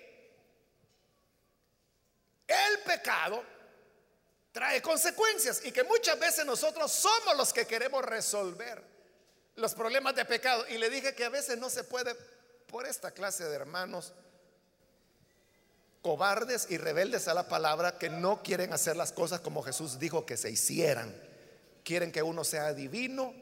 el 2.47 2.79
pecado 2.81 3.43
trae 4.53 4.81
consecuencias 4.81 5.65
y 5.65 5.73
que 5.73 5.83
muchas 5.85 6.19
veces 6.19 6.45
nosotros 6.47 6.93
somos 6.93 7.37
los 7.37 7.53
que 7.53 7.67
queremos 7.67 8.05
resolver 8.05 8.96
los 9.57 9.75
problemas 9.75 10.15
de 10.15 10.25
pecado. 10.25 10.65
Y 10.69 10.79
le 10.79 10.89
dije 10.89 11.15
que 11.15 11.25
a 11.25 11.31
veces 11.31 11.59
no 11.59 11.69
se 11.69 11.85
puede 11.85 12.15
por 12.69 12.87
esta 12.87 13.11
clase 13.11 13.45
de 13.45 13.55
hermanos 13.55 14.13
cobardes 16.03 16.69
y 16.71 16.79
rebeldes 16.79 17.27
a 17.27 17.35
la 17.35 17.49
palabra 17.49 17.99
que 17.99 18.09
no 18.09 18.41
quieren 18.43 18.73
hacer 18.73 18.97
las 18.97 19.11
cosas 19.11 19.41
como 19.41 19.63
Jesús 19.63 19.99
dijo 19.99 20.25
que 20.25 20.37
se 20.37 20.51
hicieran. 20.51 21.13
Quieren 21.83 22.13
que 22.13 22.23
uno 22.23 22.45
sea 22.45 22.73
divino, 22.73 23.35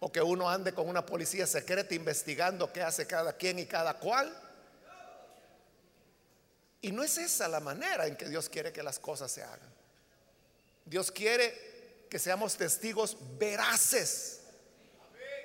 o 0.00 0.10
que 0.10 0.22
uno 0.22 0.48
ande 0.48 0.72
con 0.72 0.88
una 0.88 1.04
policía 1.04 1.46
secreta 1.46 1.94
investigando 1.94 2.72
qué 2.72 2.82
hace 2.82 3.06
cada 3.06 3.34
quien 3.34 3.58
y 3.58 3.66
cada 3.66 3.94
cual. 3.94 4.34
Y 6.80 6.90
no 6.90 7.02
es 7.02 7.18
esa 7.18 7.46
la 7.48 7.60
manera 7.60 8.06
en 8.06 8.16
que 8.16 8.28
Dios 8.28 8.48
quiere 8.48 8.72
que 8.72 8.82
las 8.82 8.98
cosas 8.98 9.30
se 9.30 9.42
hagan. 9.42 9.68
Dios 10.86 11.10
quiere 11.12 12.06
que 12.08 12.18
seamos 12.18 12.56
testigos 12.56 13.16
veraces 13.38 14.39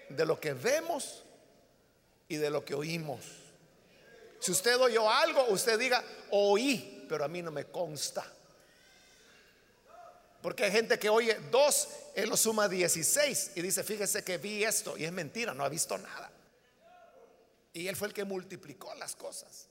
de 0.09 0.25
lo 0.25 0.39
que 0.39 0.53
vemos 0.53 1.23
y 2.27 2.37
de 2.37 2.49
lo 2.49 2.63
que 2.63 2.73
oímos. 2.73 3.21
Si 4.39 4.51
usted 4.51 4.77
oyó 4.77 5.09
algo, 5.09 5.45
usted 5.45 5.79
diga, 5.79 6.03
oí, 6.31 7.05
pero 7.09 7.25
a 7.25 7.27
mí 7.27 7.41
no 7.41 7.51
me 7.51 7.65
consta. 7.65 8.25
Porque 10.41 10.65
hay 10.65 10.71
gente 10.71 10.99
que 10.99 11.09
oye 11.09 11.33
dos, 11.49 11.89
él 12.13 12.29
lo 12.29 12.37
suma 12.37 12.69
16 12.69 13.53
y 13.55 13.61
dice, 13.61 13.83
fíjese 13.83 14.23
que 14.23 14.37
vi 14.37 14.63
esto 14.63 14.95
y 14.97 15.03
es 15.03 15.11
mentira, 15.11 15.53
no 15.53 15.65
ha 15.65 15.69
visto 15.69 15.97
nada. 15.97 16.31
Y 17.73 17.87
él 17.87 17.95
fue 17.95 18.09
el 18.09 18.13
que 18.13 18.23
multiplicó 18.23 18.93
las 18.95 19.15
cosas. 19.15 19.67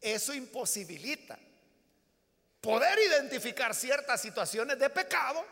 Eso 0.00 0.34
imposibilita 0.34 1.38
poder 2.60 2.98
identificar 2.98 3.74
ciertas 3.74 4.20
situaciones 4.20 4.78
de 4.78 4.90
pecado, 4.90 5.44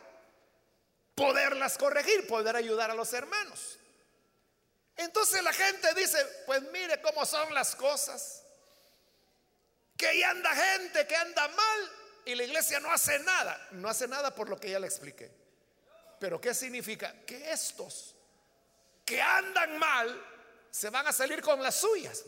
poderlas 1.23 1.79
corregir, 1.79 2.27
poder 2.27 2.57
ayudar 2.57 2.91
a 2.91 2.95
los 2.95 3.13
hermanos. 3.13 3.79
Entonces 4.97 5.43
la 5.43 5.53
gente 5.53 5.95
dice, 5.95 6.19
pues 6.47 6.63
mire 6.73 7.01
cómo 7.01 7.25
son 7.25 7.55
las 7.55 7.77
cosas. 7.77 8.43
Que 9.97 10.09
ahí 10.09 10.23
anda 10.25 10.51
gente 10.51 11.07
que 11.07 11.15
anda 11.15 11.47
mal 11.47 11.93
y 12.25 12.35
la 12.35 12.43
iglesia 12.43 12.81
no 12.81 12.91
hace 12.91 13.21
nada. 13.21 13.69
No 13.71 13.89
hace 13.89 14.09
nada 14.09 14.35
por 14.35 14.49
lo 14.49 14.59
que 14.59 14.71
ya 14.71 14.81
le 14.81 14.89
expliqué. 14.89 15.31
Pero 16.19 16.41
¿qué 16.41 16.55
significa? 16.55 17.15
Que 17.25 17.53
estos 17.53 18.17
que 19.05 19.21
andan 19.23 19.79
mal 19.79 20.27
se 20.71 20.91
van 20.91 21.07
a 21.07 21.13
salir 21.13 21.41
con 21.41 21.63
las 21.63 21.77
suyas. 21.77 22.25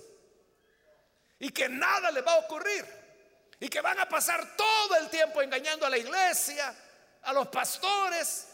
Y 1.41 1.51
que 1.51 1.69
nada 1.69 2.13
les 2.13 2.25
va 2.25 2.35
a 2.35 2.39
ocurrir. 2.39 2.87
Y 3.59 3.69
que 3.69 3.81
van 3.81 3.99
a 3.99 4.09
pasar 4.09 4.57
todo 4.57 4.97
el 4.97 5.11
tiempo 5.11 5.43
engañando 5.43 5.85
a 5.85 5.91
la 5.91 5.99
iglesia, 5.99 6.75
a 7.23 7.33
los 7.33 7.49
pastores. 7.49 8.54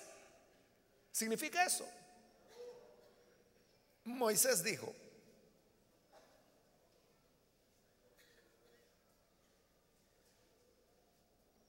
¿Significa 1.12 1.64
eso? 1.64 1.88
Moisés 4.04 4.62
dijo, 4.62 4.94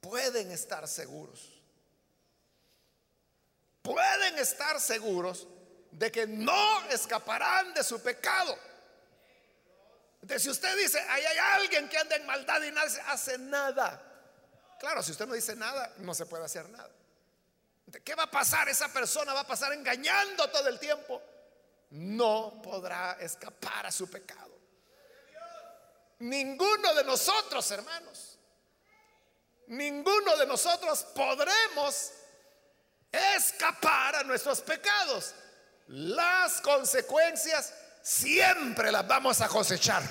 pueden 0.02 0.52
estar 0.52 0.88
seguros 0.88 1.62
pueden 3.82 4.38
estar 4.40 4.80
seguros 4.80 5.48
de 5.92 6.12
que 6.12 6.28
no 6.28 6.86
escaparán 6.90 7.74
de 7.74 7.84
su 7.84 8.02
pecado. 8.02 8.58
Entonces, 10.22 10.44
si 10.44 10.50
usted 10.50 10.78
dice, 10.78 11.00
ahí 11.10 11.24
hay 11.26 11.38
alguien 11.60 11.90
que 11.90 11.98
anda 11.98 12.16
en 12.16 12.26
maldad 12.26 12.62
y 12.62 12.72
nadie 12.72 13.00
hace 13.08 13.38
nada. 13.38 14.02
Claro, 14.80 15.04
si 15.04 15.12
usted 15.12 15.26
no 15.28 15.34
dice 15.34 15.56
nada, 15.56 15.94
no 15.98 16.14
se 16.14 16.26
puede 16.26 16.46
hacer 16.46 16.70
nada. 16.70 16.90
¿Qué 18.00 18.16
va 18.16 18.24
a 18.24 18.32
pasar? 18.32 18.70
Esa 18.70 18.88
persona 18.88 19.34
va 19.34 19.42
a 19.42 19.48
pasar 19.48 19.74
engañando 19.74 20.50
todo 20.50 20.70
el 20.70 20.80
tiempo. 20.80 21.22
No 21.92 22.62
podrá 22.64 23.18
escapar 23.20 23.86
a 23.86 23.92
su 23.92 24.10
pecado. 24.10 24.58
Ninguno 26.20 26.94
de 26.94 27.04
nosotros, 27.04 27.70
hermanos, 27.72 28.38
ninguno 29.68 30.38
de 30.38 30.46
nosotros 30.46 31.04
podremos 31.16 32.12
escapar 33.12 34.18
a 34.18 34.24
nuestros 34.24 34.62
pecados. 34.62 35.34
Las 35.88 36.62
consecuencias 36.62 37.74
siempre 38.02 38.92
las 38.92 39.06
vamos 39.08 39.42
a 39.42 39.48
cosechar. 39.48 40.04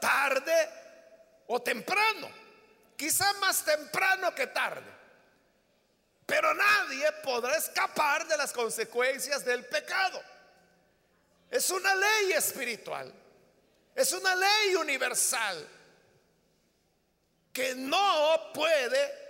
Tarde 0.00 0.70
o 1.48 1.60
temprano. 1.60 2.30
Quizá 2.96 3.32
más 3.34 3.64
temprano 3.64 4.34
que 4.34 4.46
tarde. 4.46 4.93
Pero 6.26 6.54
nadie 6.54 7.12
podrá 7.22 7.56
escapar 7.56 8.26
de 8.26 8.36
las 8.36 8.52
consecuencias 8.52 9.44
del 9.44 9.64
pecado. 9.66 10.22
Es 11.50 11.70
una 11.70 11.94
ley 11.94 12.32
espiritual. 12.32 13.12
Es 13.94 14.12
una 14.12 14.34
ley 14.34 14.74
universal 14.74 15.68
que 17.52 17.74
no 17.76 18.50
puede 18.52 19.24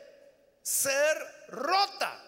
ser 0.63 1.47
rota. 1.49 2.19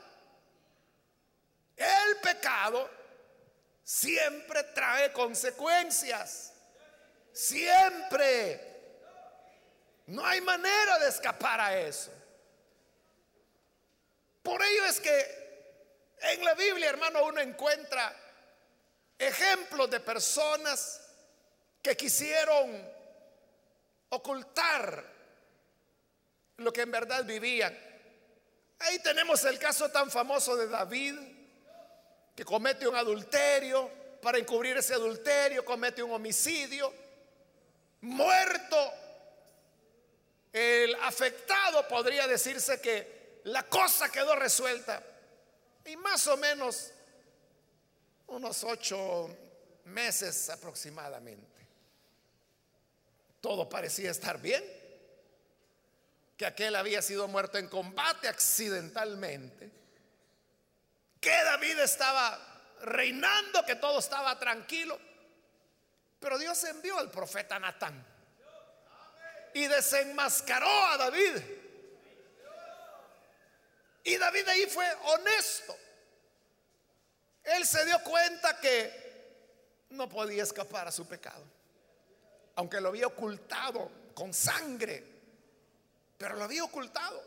El 1.77 2.17
pecado 2.23 2.91
siempre 3.83 4.63
trae 4.65 5.13
consecuencias. 5.13 6.53
Siempre. 7.33 8.75
No 10.07 10.25
hay 10.25 10.41
manera 10.41 10.99
de 10.99 11.09
escapar 11.09 11.61
a 11.61 11.79
eso. 11.79 12.11
Por 14.47 14.63
ello 14.63 14.85
es 14.85 15.01
que 15.01 16.19
en 16.21 16.45
la 16.45 16.55
Biblia, 16.55 16.89
hermano, 16.89 17.25
uno 17.25 17.41
encuentra 17.41 18.15
ejemplos 19.19 19.91
de 19.91 19.99
personas 19.99 21.01
que 21.83 21.97
quisieron 21.97 22.81
ocultar 24.11 25.05
lo 26.59 26.73
que 26.73 26.83
en 26.83 26.93
verdad 26.93 27.25
vivían. 27.25 27.77
Ahí 28.79 29.01
tenemos 29.01 29.45
el 29.47 29.59
caso 29.59 29.91
tan 29.91 30.13
famoso 30.13 30.55
de 30.55 30.69
David, 30.69 31.19
que 32.37 32.45
comete 32.45 32.87
un 32.87 32.95
adulterio, 32.95 33.91
para 34.23 34.39
encubrir 34.39 34.77
ese 34.77 34.95
adulterio 34.95 35.65
comete 35.65 36.05
un 36.05 36.13
homicidio, 36.13 36.95
muerto. 38.03 38.93
El 40.53 40.95
afectado 41.03 41.89
podría 41.89 42.29
decirse 42.29 42.81
que 42.81 43.16
la 43.47 43.63
cosa 43.65 44.11
quedó 44.11 44.35
resuelta. 44.35 45.03
Y 45.85 45.97
más 45.97 46.27
o 46.27 46.37
menos 46.37 46.93
unos 48.27 48.65
ocho 48.65 49.29
meses 49.85 50.51
aproximadamente. 50.51 51.65
Todo 53.41 53.69
parecía 53.69 54.11
estar 54.11 54.41
bien, 54.41 54.65
que 56.37 56.45
aquel 56.45 56.75
había 56.75 57.01
sido 57.03 57.29
muerto 57.29 57.59
en 57.59 57.69
combate 57.69 58.27
accidentalmente, 58.27 59.71
que 61.21 61.31
David 61.31 61.79
estaba 61.79 62.75
reinando, 62.83 63.65
que 63.65 63.77
todo 63.77 64.01
estaba 64.01 64.37
tranquilo, 64.41 64.99
pero 66.19 66.37
Dios 66.37 66.63
envió 66.65 66.99
al 66.99 67.13
profeta 67.13 67.61
Natán 67.61 68.05
y 69.55 69.69
desenmascaró 69.69 70.87
a 70.87 70.97
David. 70.97 71.56
Y 74.07 74.17
David 74.17 74.49
ahí 74.49 74.67
fue 74.67 74.91
honesto. 75.05 75.77
Él 77.45 77.67
se 77.67 77.85
dio 77.85 78.03
cuenta 78.03 78.59
que 78.61 79.05
no 79.91 80.09
podía 80.09 80.43
escapar 80.43 80.89
a 80.89 80.93
su 80.93 81.07
pecado 81.07 81.45
aunque 82.57 82.81
lo 82.81 82.89
había 82.89 83.07
ocultado 83.07 83.91
con 84.15 84.33
sangre, 84.35 85.05
pero 86.19 86.37
lo 86.37 86.45
había 86.45 86.65
ocultado. 86.65 87.23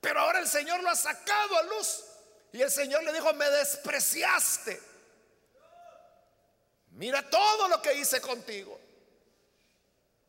Pero 0.00 0.20
ahora 0.20 0.40
el 0.40 0.48
Señor 0.48 0.82
lo 0.82 0.90
ha 0.90 0.96
sacado 0.96 1.58
a 1.58 1.62
luz. 1.62 2.04
Y 2.52 2.62
el 2.62 2.70
Señor 2.70 3.02
le 3.04 3.12
dijo, 3.12 3.32
me 3.34 3.48
despreciaste. 3.50 4.80
Mira 6.92 7.28
todo 7.28 7.68
lo 7.68 7.82
que 7.82 7.94
hice 7.94 8.20
contigo. 8.20 8.80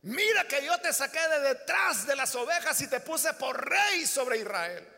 Mira 0.02 0.46
que 0.46 0.64
yo 0.64 0.78
te 0.78 0.92
saqué 0.92 1.26
de 1.28 1.40
detrás 1.40 2.06
de 2.06 2.16
las 2.16 2.34
ovejas 2.34 2.80
y 2.82 2.88
te 2.88 3.00
puse 3.00 3.32
por 3.34 3.68
rey 3.68 4.06
sobre 4.06 4.38
Israel. 4.38 4.95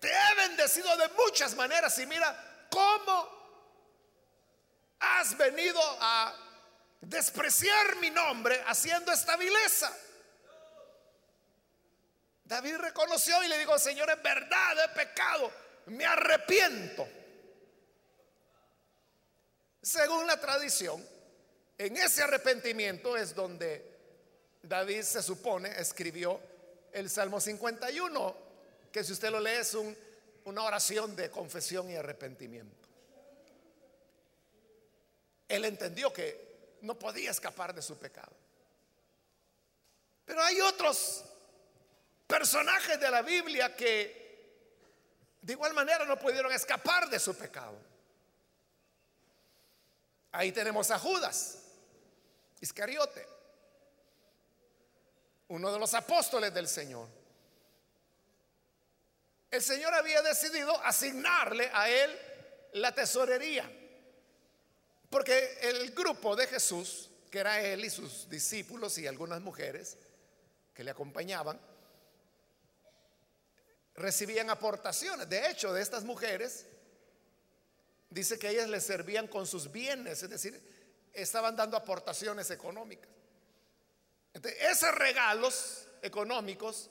Te 0.00 0.08
he 0.08 0.34
bendecido 0.34 0.96
de 0.96 1.08
muchas 1.10 1.54
maneras 1.54 1.96
y 1.98 2.06
mira 2.06 2.66
cómo 2.70 3.40
has 4.98 5.36
venido 5.36 5.80
a 6.00 6.34
despreciar 7.00 7.96
mi 7.96 8.10
nombre 8.10 8.62
haciendo 8.66 9.12
esta 9.12 9.36
vileza. 9.36 9.94
David 12.44 12.76
reconoció 12.78 13.42
y 13.44 13.48
le 13.48 13.58
dijo, 13.58 13.78
Señor, 13.78 14.10
es 14.10 14.22
verdad, 14.22 14.84
he 14.84 14.88
pecado, 14.88 15.52
me 15.86 16.04
arrepiento. 16.04 17.06
Según 19.82 20.26
la 20.26 20.40
tradición, 20.40 21.06
en 21.78 21.96
ese 21.96 22.22
arrepentimiento 22.22 23.16
es 23.16 23.34
donde 23.34 23.90
David 24.62 25.02
se 25.02 25.22
supone 25.22 25.70
escribió 25.80 26.40
el 26.92 27.08
Salmo 27.08 27.40
51, 27.40 28.49
que 28.92 29.04
si 29.04 29.12
usted 29.12 29.30
lo 29.30 29.40
lee 29.40 29.60
es 29.60 29.76
una 30.44 30.62
oración 30.62 31.14
de 31.16 31.30
confesión 31.30 31.90
y 31.90 31.96
arrepentimiento. 31.96 32.88
Él 35.48 35.64
entendió 35.64 36.12
que 36.12 36.78
no 36.82 36.98
podía 36.98 37.30
escapar 37.30 37.74
de 37.74 37.82
su 37.82 37.96
pecado. 37.98 38.32
Pero 40.24 40.42
hay 40.42 40.60
otros 40.60 41.24
personajes 42.26 43.00
de 43.00 43.10
la 43.10 43.22
Biblia 43.22 43.74
que 43.74 44.20
de 45.42 45.52
igual 45.52 45.74
manera 45.74 46.04
no 46.04 46.18
pudieron 46.18 46.52
escapar 46.52 47.10
de 47.10 47.18
su 47.18 47.34
pecado. 47.34 47.76
Ahí 50.32 50.52
tenemos 50.52 50.90
a 50.90 50.98
Judas 50.98 51.58
Iscariote, 52.60 53.26
uno 55.48 55.72
de 55.72 55.78
los 55.78 55.94
apóstoles 55.94 56.52
del 56.52 56.68
Señor. 56.68 57.19
El 59.50 59.62
Señor 59.62 59.92
había 59.94 60.22
decidido 60.22 60.76
asignarle 60.84 61.70
a 61.72 61.90
él 61.90 62.18
la 62.74 62.94
tesorería. 62.94 63.70
Porque 65.08 65.58
el 65.62 65.90
grupo 65.90 66.36
de 66.36 66.46
Jesús, 66.46 67.10
que 67.30 67.40
era 67.40 67.60
él 67.60 67.84
y 67.84 67.90
sus 67.90 68.28
discípulos 68.28 68.96
y 68.98 69.08
algunas 69.08 69.40
mujeres 69.40 69.98
que 70.72 70.84
le 70.84 70.92
acompañaban, 70.92 71.60
recibían 73.96 74.50
aportaciones. 74.50 75.28
De 75.28 75.50
hecho, 75.50 75.72
de 75.72 75.82
estas 75.82 76.04
mujeres, 76.04 76.66
dice 78.08 78.38
que 78.38 78.50
ellas 78.50 78.68
les 78.68 78.84
servían 78.84 79.26
con 79.26 79.48
sus 79.48 79.72
bienes, 79.72 80.22
es 80.22 80.30
decir, 80.30 80.62
estaban 81.12 81.56
dando 81.56 81.76
aportaciones 81.76 82.50
económicas. 82.52 83.10
Entonces, 84.32 84.62
esos 84.62 84.94
regalos 84.94 85.88
económicos 86.02 86.88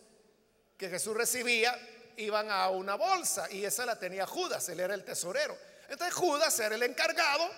que 0.78 0.90
Jesús 0.90 1.16
recibía 1.16 1.74
iban 2.20 2.52
a 2.52 2.70
una 2.70 2.96
bolsa 2.96 3.50
y 3.52 3.64
esa 3.64 3.86
la 3.86 3.98
tenía 3.98 4.26
Judas, 4.26 4.68
él 4.70 4.80
era 4.80 4.94
el 4.94 5.04
tesorero. 5.04 5.58
Entonces 5.88 6.14
Judas 6.14 6.60
era 6.60 6.76
el 6.76 6.84
encargado 6.84 7.50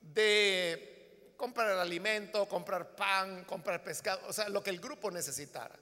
de 0.00 1.32
comprar 1.36 1.70
alimento, 1.70 2.46
comprar 2.48 2.94
pan, 2.94 3.44
comprar 3.44 3.82
pescado, 3.82 4.20
o 4.26 4.32
sea, 4.32 4.48
lo 4.48 4.62
que 4.62 4.70
el 4.70 4.80
grupo 4.80 5.10
necesitara. 5.10 5.78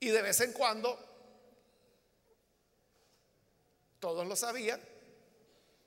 Y 0.00 0.08
de 0.08 0.20
vez 0.20 0.40
en 0.40 0.52
cuando, 0.52 0.98
todos 4.00 4.26
lo 4.26 4.36
sabían, 4.36 4.80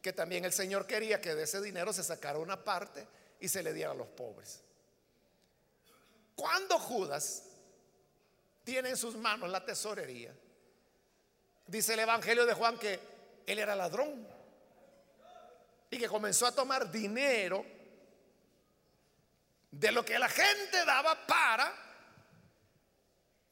que 0.02 0.14
también 0.14 0.46
el 0.46 0.54
Señor 0.54 0.88
quería 0.88 1.22
que 1.22 1.36
de 1.36 1.44
ese 1.44 1.62
dinero 1.62 1.92
se 1.94 2.04
sacara 2.04 2.40
una 2.40 2.64
parte 2.64 3.06
y 3.40 3.48
se 3.50 3.62
le 3.62 3.74
diera 3.74 3.92
a 3.92 3.96
los 3.96 4.08
pobres. 4.08 4.62
Cuando 6.36 6.80
Judas 6.80 7.44
tiene 8.68 8.90
en 8.90 8.98
sus 8.98 9.16
manos 9.16 9.50
la 9.50 9.64
tesorería, 9.64 10.36
dice 11.68 11.94
el 11.94 12.02
Evangelio 12.02 12.46
de 12.46 12.54
Juan 12.54 12.78
que 12.78 13.00
él 13.46 13.60
era 13.60 13.78
ladrón 13.78 14.28
y 15.90 15.98
que 15.98 16.10
comenzó 16.10 16.46
a 16.46 16.52
tomar 16.52 16.92
dinero 16.92 17.66
de 19.72 19.90
lo 19.94 20.04
que 20.04 20.20
la 20.20 20.28
gente 20.28 20.84
daba 20.84 21.26
para 21.26 21.74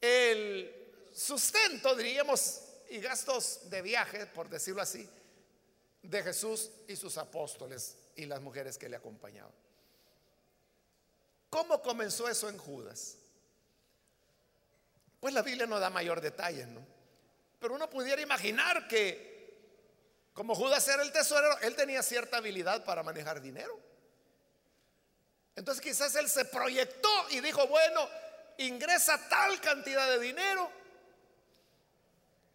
el 0.02 1.08
sustento, 1.14 1.94
diríamos, 1.94 2.60
y 2.90 2.98
gastos 2.98 3.70
de 3.70 3.80
viaje, 3.80 4.26
por 4.26 4.50
decirlo 4.50 4.82
así, 4.82 5.08
de 6.02 6.22
Jesús 6.24 6.70
y 6.88 6.94
sus 6.94 7.16
apóstoles 7.16 7.96
y 8.16 8.26
las 8.26 8.42
mujeres 8.42 8.76
que 8.76 8.90
le 8.90 8.96
acompañaban. 8.96 9.54
¿Cómo 11.48 11.80
comenzó 11.80 12.28
eso 12.28 12.50
en 12.50 12.58
Judas? 12.58 13.16
Pues 15.26 15.34
la 15.34 15.42
Biblia 15.42 15.66
no 15.66 15.80
da 15.80 15.90
mayor 15.90 16.20
detalle, 16.20 16.66
¿no? 16.66 16.86
Pero 17.58 17.74
uno 17.74 17.90
pudiera 17.90 18.22
imaginar 18.22 18.86
que 18.86 19.58
como 20.32 20.54
Judas 20.54 20.86
era 20.86 21.02
el 21.02 21.10
tesorero, 21.10 21.58
él 21.62 21.74
tenía 21.74 22.00
cierta 22.04 22.36
habilidad 22.36 22.84
para 22.84 23.02
manejar 23.02 23.40
dinero. 23.40 23.76
Entonces 25.56 25.82
quizás 25.82 26.14
él 26.14 26.30
se 26.30 26.44
proyectó 26.44 27.10
y 27.30 27.40
dijo, 27.40 27.66
bueno, 27.66 28.08
ingresa 28.58 29.18
tal 29.28 29.60
cantidad 29.60 30.08
de 30.10 30.20
dinero, 30.20 30.70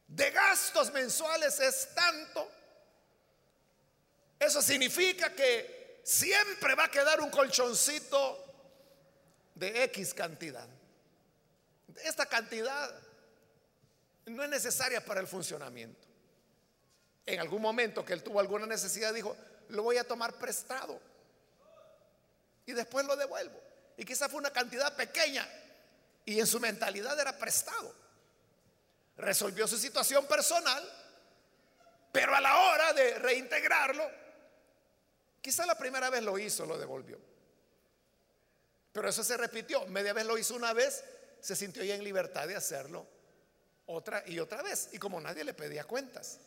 de 0.07 0.31
gastos 0.31 0.93
mensuales 0.93 1.59
es 1.59 1.93
tanto. 1.93 2.49
Eso 4.39 4.61
significa 4.61 5.35
que 5.35 5.99
siempre 6.05 6.73
va 6.75 6.85
a 6.85 6.89
quedar 6.89 7.19
un 7.19 7.31
colchoncito 7.31 8.45
de 9.55 9.83
X 9.83 10.13
cantidad. 10.13 10.69
Esta 12.03 12.25
cantidad 12.25 12.91
no 14.25 14.43
es 14.43 14.49
necesaria 14.49 15.03
para 15.03 15.19
el 15.19 15.27
funcionamiento. 15.27 16.07
En 17.25 17.39
algún 17.39 17.61
momento 17.61 18.03
que 18.03 18.13
él 18.13 18.23
tuvo 18.23 18.39
alguna 18.39 18.65
necesidad, 18.65 19.13
dijo, 19.13 19.35
lo 19.69 19.83
voy 19.83 19.97
a 19.97 20.03
tomar 20.03 20.33
prestado 20.33 20.99
y 22.65 22.73
después 22.73 23.05
lo 23.05 23.15
devuelvo. 23.15 23.61
Y 23.97 24.05
quizá 24.05 24.29
fue 24.29 24.39
una 24.39 24.51
cantidad 24.51 24.95
pequeña 24.95 25.47
y 26.25 26.39
en 26.39 26.47
su 26.47 26.59
mentalidad 26.59 27.19
era 27.19 27.37
prestado. 27.37 27.93
Resolvió 29.17 29.67
su 29.67 29.77
situación 29.77 30.25
personal, 30.25 30.83
pero 32.11 32.35
a 32.35 32.41
la 32.41 32.57
hora 32.57 32.93
de 32.93 33.19
reintegrarlo, 33.19 34.09
quizá 35.41 35.65
la 35.65 35.77
primera 35.77 36.09
vez 36.09 36.23
lo 36.23 36.37
hizo, 36.39 36.65
lo 36.65 36.77
devolvió. 36.77 37.19
Pero 38.91 39.09
eso 39.09 39.23
se 39.23 39.37
repitió. 39.37 39.85
Media 39.87 40.13
vez 40.13 40.25
lo 40.25 40.37
hizo 40.37 40.55
una 40.55 40.73
vez, 40.73 41.03
se 41.41 41.55
sintió 41.55 41.83
ya 41.83 41.95
en 41.95 42.03
libertad 42.03 42.47
de 42.47 42.55
hacerlo 42.55 43.05
otra 43.87 44.23
y 44.25 44.39
otra 44.39 44.61
vez. 44.61 44.89
Y 44.93 44.97
como 44.97 45.19
nadie 45.19 45.43
le 45.43 45.53
pedía 45.53 45.83
cuentas, 45.83 46.39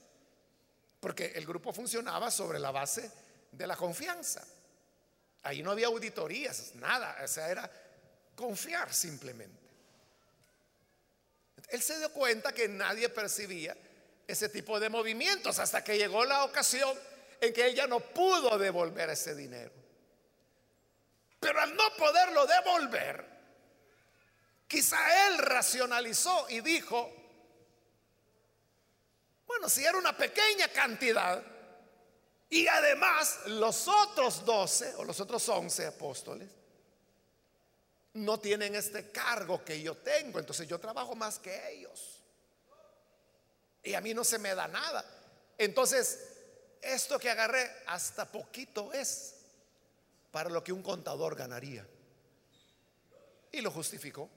porque 1.00 1.32
el 1.34 1.44
grupo 1.44 1.72
funcionaba 1.72 2.30
sobre 2.30 2.58
la 2.58 2.70
base 2.70 3.10
de 3.52 3.66
la 3.66 3.76
confianza. 3.76 4.42
Ahí 5.42 5.62
no 5.62 5.72
había 5.72 5.88
auditorías, 5.88 6.74
nada, 6.76 7.18
o 7.22 7.28
sea, 7.28 7.50
era 7.50 7.70
confiar 8.34 8.92
simplemente. 8.94 9.60
Él 11.68 11.82
se 11.82 11.98
dio 11.98 12.10
cuenta 12.12 12.52
que 12.52 12.68
nadie 12.68 13.08
percibía 13.08 13.76
ese 14.26 14.48
tipo 14.48 14.80
de 14.80 14.88
movimientos 14.88 15.58
hasta 15.58 15.84
que 15.84 15.98
llegó 15.98 16.24
la 16.24 16.44
ocasión 16.44 16.98
en 17.40 17.52
que 17.52 17.66
ella 17.66 17.86
no 17.86 18.00
pudo 18.00 18.58
devolver 18.58 19.10
ese 19.10 19.34
dinero. 19.34 19.72
Pero 21.40 21.60
al 21.60 21.74
no 21.74 21.94
poderlo 21.98 22.46
devolver, 22.46 23.33
quizá 24.66 25.28
él 25.28 25.38
racionalizó 25.38 26.48
y 26.48 26.60
dijo, 26.60 27.10
bueno, 29.46 29.68
si 29.68 29.84
era 29.84 29.96
una 29.98 30.16
pequeña 30.16 30.68
cantidad 30.68 31.42
y 32.48 32.66
además 32.66 33.40
los 33.46 33.88
otros 33.88 34.44
doce 34.44 34.94
o 34.96 35.04
los 35.04 35.18
otros 35.20 35.48
once 35.48 35.86
apóstoles 35.86 36.50
no 38.14 38.38
tienen 38.38 38.74
este 38.74 39.10
cargo 39.10 39.64
que 39.64 39.82
yo 39.82 39.96
tengo, 39.96 40.38
entonces 40.38 40.68
yo 40.68 40.78
trabajo 40.78 41.14
más 41.14 41.38
que 41.38 41.72
ellos. 41.72 42.20
Y 43.82 43.94
a 43.94 44.00
mí 44.00 44.14
no 44.14 44.24
se 44.24 44.38
me 44.38 44.54
da 44.54 44.68
nada. 44.68 45.04
Entonces, 45.58 46.20
esto 46.80 47.18
que 47.18 47.28
agarré 47.28 47.70
hasta 47.86 48.30
poquito 48.30 48.92
es 48.92 49.34
para 50.30 50.48
lo 50.48 50.62
que 50.62 50.72
un 50.72 50.82
contador 50.82 51.34
ganaría. 51.34 51.86
Y 53.52 53.60
lo 53.60 53.70
justificó. 53.70 54.30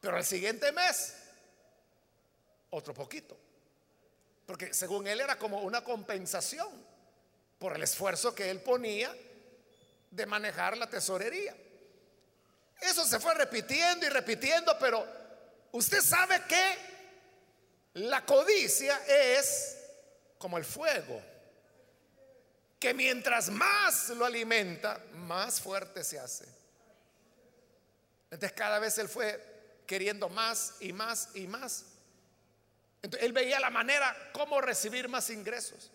Pero 0.00 0.16
el 0.16 0.24
siguiente 0.24 0.72
mes 0.72 1.14
otro 2.70 2.94
poquito. 2.94 3.36
Porque 4.46 4.72
según 4.72 5.06
él 5.06 5.20
era 5.20 5.38
como 5.38 5.60
una 5.60 5.84
compensación 5.84 6.68
por 7.58 7.76
el 7.76 7.82
esfuerzo 7.82 8.34
que 8.34 8.50
él 8.50 8.60
ponía 8.60 9.14
de 10.10 10.26
manejar 10.26 10.76
la 10.76 10.88
tesorería. 10.88 11.54
Eso 12.80 13.04
se 13.06 13.20
fue 13.20 13.34
repitiendo 13.34 14.06
y 14.06 14.08
repitiendo, 14.08 14.76
pero 14.78 15.06
usted 15.72 16.00
sabe 16.00 16.42
que 16.48 16.76
la 17.94 18.24
codicia 18.24 18.98
es 19.06 19.76
como 20.38 20.56
el 20.56 20.64
fuego, 20.64 21.20
que 22.78 22.94
mientras 22.94 23.50
más 23.50 24.08
lo 24.10 24.24
alimenta, 24.24 24.98
más 25.12 25.60
fuerte 25.60 26.02
se 26.02 26.18
hace. 26.18 26.46
Entonces 28.30 28.52
cada 28.52 28.78
vez 28.78 28.96
él 28.98 29.08
fue 29.08 29.49
queriendo 29.90 30.28
más 30.28 30.76
y 30.78 30.92
más 30.92 31.30
y 31.34 31.48
más. 31.48 31.84
Entonces, 33.02 33.26
él 33.26 33.32
veía 33.32 33.58
la 33.58 33.70
manera 33.70 34.16
cómo 34.32 34.60
recibir 34.60 35.08
más 35.08 35.30
ingresos, 35.30 35.90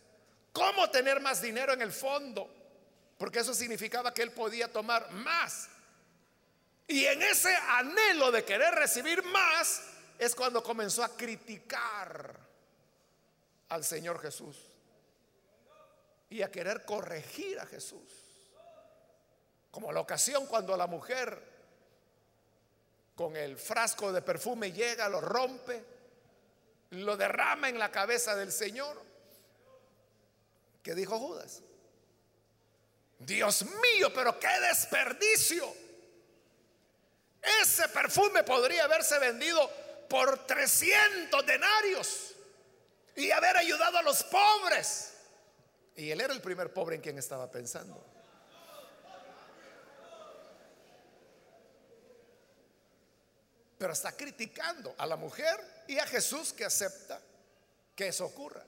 cómo 0.52 0.90
tener 0.90 1.22
más 1.22 1.42
dinero 1.42 1.72
en 1.72 1.82
el 1.82 1.94
fondo, 1.94 2.54
porque 3.18 3.40
eso 3.40 3.54
significaba 3.54 4.14
que 4.14 4.24
él 4.24 4.32
podía 4.32 4.70
tomar 4.70 5.10
más. 5.12 5.70
Y 6.90 7.06
en 7.06 7.22
ese 7.22 7.56
anhelo 7.56 8.34
de 8.34 8.44
querer 8.44 8.76
recibir 8.76 9.24
más 9.24 9.82
es 10.20 10.36
cuando 10.36 10.62
comenzó 10.62 11.02
a 11.02 11.16
criticar 11.16 12.36
al 13.70 13.86
Señor 13.86 14.22
Jesús 14.22 14.58
y 16.30 16.42
a 16.42 16.52
querer 16.52 16.84
corregir 16.84 17.62
a 17.62 17.66
Jesús. 17.66 18.12
Como 19.72 19.94
la 19.94 20.02
ocasión 20.02 20.48
cuando 20.48 20.76
la 20.76 20.86
mujer 20.86 21.55
con 23.16 23.36
el 23.36 23.58
frasco 23.58 24.12
de 24.12 24.22
perfume 24.22 24.72
llega, 24.72 25.10
lo 25.10 25.22
rompe 25.22 25.96
lo 26.92 27.18
derrama 27.18 27.70
en 27.70 27.80
la 27.80 27.92
cabeza 27.92 28.36
del 28.36 28.52
Señor. 28.52 29.02
¿Qué 30.84 30.94
dijo 30.94 31.18
Judas? 31.20 31.62
Dios 33.20 33.66
mío, 33.66 34.14
pero 34.14 34.40
qué 34.40 34.60
desperdicio. 34.62 35.74
Ese 37.62 37.88
perfume 37.90 38.44
podría 38.44 38.86
haberse 38.86 39.18
vendido 39.20 39.70
por 40.10 40.46
300 40.46 41.46
denarios 41.46 42.36
y 43.16 43.32
haber 43.32 43.58
ayudado 43.58 43.98
a 43.98 44.04
los 44.04 44.24
pobres. 44.24 45.14
Y 45.96 46.12
él 46.12 46.22
era 46.22 46.34
el 46.34 46.42
primer 46.42 46.74
pobre 46.74 46.96
en 46.96 47.02
quien 47.02 47.18
estaba 47.18 47.50
pensando. 47.50 48.15
Pero 53.78 53.94
está 53.94 54.12
criticando 54.16 54.96
a 54.98 55.06
la 55.06 55.16
mujer 55.16 55.84
y 55.88 56.00
a 56.00 56.08
Jesús 56.08 56.54
que 56.54 56.66
acepta 56.66 57.22
que 57.96 58.08
eso 58.08 58.26
ocurra. 58.26 58.64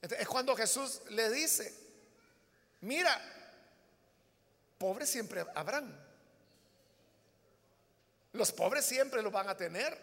es 0.00 0.28
cuando 0.28 0.54
Jesús 0.56 1.02
le 1.10 1.30
dice, 1.30 1.72
mira, 2.80 3.20
pobres 4.78 5.10
siempre 5.10 5.44
habrán. 5.54 6.04
Los 8.32 8.52
pobres 8.52 8.84
siempre 8.84 9.22
lo 9.22 9.30
van 9.30 9.48
a 9.48 9.56
tener. 9.56 9.98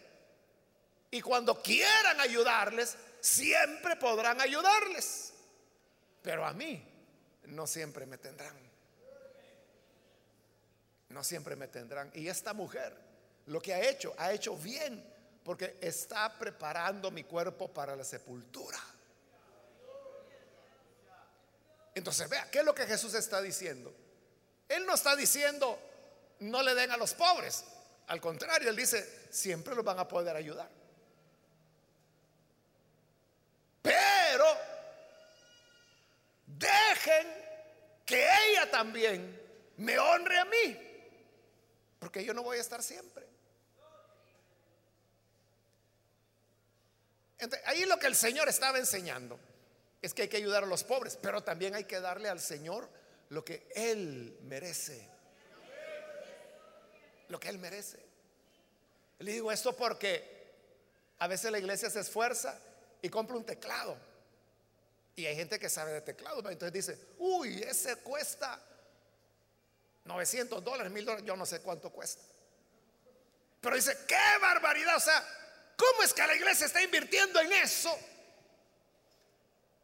Y 1.12 1.22
cuando 1.22 1.62
quieran 1.62 2.20
ayudarles, 2.20 2.98
siempre 3.20 3.96
podrán 3.96 4.42
ayudarles. 4.42 5.34
Pero 6.24 6.44
a 6.46 6.54
mí 6.54 6.84
no 7.44 7.68
siempre 7.68 8.08
me 8.08 8.18
tendrán. 8.18 8.56
No 11.10 11.24
siempre 11.24 11.56
me 11.56 11.68
tendrán. 11.68 12.10
Y 12.16 12.28
esta 12.28 12.54
mujer 12.54 13.13
lo 13.48 13.62
que 13.62 13.74
ha 13.74 13.90
hecho, 13.90 14.14
ha 14.18 14.32
hecho 14.32 14.56
bien 14.56 15.14
porque 15.44 15.78
está 15.82 16.38
preparando 16.38 17.12
mi 17.12 17.24
cuerpo 17.24 17.68
para 17.68 17.96
la 17.96 18.04
sepultura. 18.04 18.80
Entonces, 21.96 22.28
vea, 22.30 22.50
¿qué 22.50 22.60
es 22.60 22.66
lo 22.66 22.74
que 22.74 22.86
Jesús 22.86 23.14
está 23.14 23.42
diciendo? 23.42 23.94
Él 24.68 24.86
no 24.86 24.94
está 24.94 25.16
diciendo, 25.16 25.80
no 26.40 26.64
le 26.64 26.74
den 26.74 26.92
a 26.92 26.98
los 26.98 27.14
pobres. 27.14 27.66
Al 28.08 28.20
contrario, 28.20 28.70
Él 28.70 28.76
dice, 28.76 29.28
siempre 29.30 29.76
los 29.76 29.86
van 29.86 30.00
a 30.00 30.08
poder 30.08 30.36
ayudar. 30.36 30.70
Pero 33.82 34.46
dejen 36.48 37.28
que 38.06 38.26
ella 38.50 38.72
también 38.72 39.40
me 39.78 40.00
honre 40.00 40.40
a 40.40 40.46
mí, 40.46 40.80
porque 42.00 42.24
yo 42.24 42.34
no 42.34 42.44
voy 42.44 42.58
a 42.58 42.62
estar 42.62 42.82
siempre. 42.82 43.33
Ahí 47.66 47.86
lo 47.86 47.98
que 47.98 48.08
el 48.08 48.16
Señor 48.16 48.50
estaba 48.50 48.78
enseñando 48.78 49.40
es 50.02 50.14
que 50.14 50.24
hay 50.24 50.28
que 50.28 50.38
ayudar 50.38 50.64
a 50.64 50.68
los 50.68 50.84
pobres, 50.84 51.18
pero 51.22 51.42
también 51.44 51.76
hay 51.76 51.86
que 51.86 52.00
darle 52.00 52.30
al 52.30 52.40
Señor 52.40 52.90
lo 53.30 53.44
que 53.44 53.68
Él 53.76 54.38
merece. 54.44 55.08
Lo 57.30 57.40
que 57.40 57.50
Él 57.50 57.58
merece. 57.58 58.00
Le 59.20 59.32
digo 59.32 59.52
esto 59.52 59.76
porque 59.76 60.34
a 61.20 61.28
veces 61.28 61.52
la 61.52 61.60
iglesia 61.60 61.90
se 61.90 62.02
esfuerza 62.02 62.60
y 63.02 63.10
compra 63.10 63.38
un 63.38 63.46
teclado. 63.46 63.98
Y 65.16 65.26
hay 65.26 65.36
gente 65.36 65.60
que 65.60 65.70
sabe 65.70 65.94
de 65.94 66.02
teclado, 66.02 66.40
entonces 66.50 66.74
dice, 66.74 67.00
uy, 67.20 67.62
ese 67.62 67.98
cuesta 67.98 68.60
900 70.06 70.64
dólares, 70.64 70.92
1000 70.92 71.06
dólares, 71.06 71.26
yo 71.26 71.36
no 71.36 71.46
sé 71.46 71.62
cuánto 71.62 71.92
cuesta. 71.92 72.24
Pero 73.62 73.76
dice, 73.76 73.98
qué 74.08 74.40
barbaridad, 74.42 74.98
o 74.98 75.00
sea, 75.00 75.24
¿cómo 75.84 76.04
es 76.04 76.14
que 76.14 76.26
la 76.26 76.36
iglesia 76.36 76.66
está 76.66 76.82
invirtiendo 76.82 77.40
en 77.42 77.52
eso? 77.54 77.96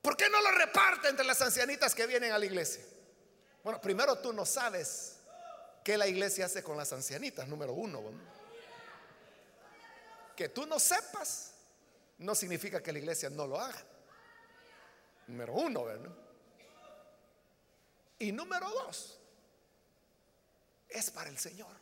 ¿Por 0.02 0.16
qué 0.16 0.30
no 0.30 0.42
lo 0.42 0.52
reparte 0.52 1.10
entre 1.10 1.26
las 1.26 1.42
ancianitas 1.42 1.94
que 1.94 2.08
vienen 2.08 2.32
a 2.32 2.38
la 2.38 2.46
iglesia? 2.46 2.84
Bueno, 3.64 3.82
primero 3.82 4.18
tú 4.20 4.32
no 4.32 4.46
sabes 4.46 5.18
qué 5.84 5.98
la 5.98 6.08
iglesia 6.08 6.46
hace 6.46 6.64
con 6.64 6.78
las 6.78 6.94
ancianitas, 6.94 7.48
número 7.48 7.74
uno. 7.74 8.02
Que 10.36 10.50
tú 10.50 10.66
no 10.66 10.80
sepas 10.80 11.52
no 12.20 12.34
significa 12.34 12.82
que 12.82 12.94
la 12.94 13.00
iglesia 13.00 13.30
no 13.30 13.46
lo 13.46 13.60
haga. 13.60 13.84
Número 15.28 15.54
uno. 15.54 15.86
Y 18.20 18.32
número 18.32 18.70
dos, 18.70 19.20
es 20.88 21.12
para 21.12 21.30
el 21.30 21.38
Señor. 21.38 21.76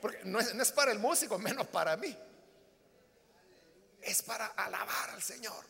Porque 0.00 0.20
no 0.24 0.38
es 0.40 0.72
para 0.72 0.92
el 0.92 0.98
músico, 0.98 1.38
menos 1.38 1.66
para 1.68 1.96
mí. 1.96 2.16
Es 4.02 4.22
para 4.22 4.46
alabar 4.46 5.10
al 5.10 5.22
Señor. 5.22 5.64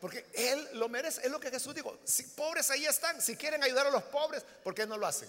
Porque 0.00 0.26
Él 0.34 0.68
lo 0.74 0.88
merece. 0.88 1.22
Es 1.24 1.30
lo 1.30 1.40
que 1.40 1.50
Jesús 1.50 1.74
dijo. 1.74 1.98
Si 2.04 2.24
pobres 2.24 2.70
ahí 2.70 2.84
están, 2.84 3.22
si 3.22 3.36
quieren 3.36 3.62
ayudar 3.62 3.86
a 3.86 3.90
los 3.90 4.02
pobres, 4.02 4.44
¿por 4.62 4.74
qué 4.74 4.86
no 4.86 4.98
lo 4.98 5.06
hacen? 5.06 5.28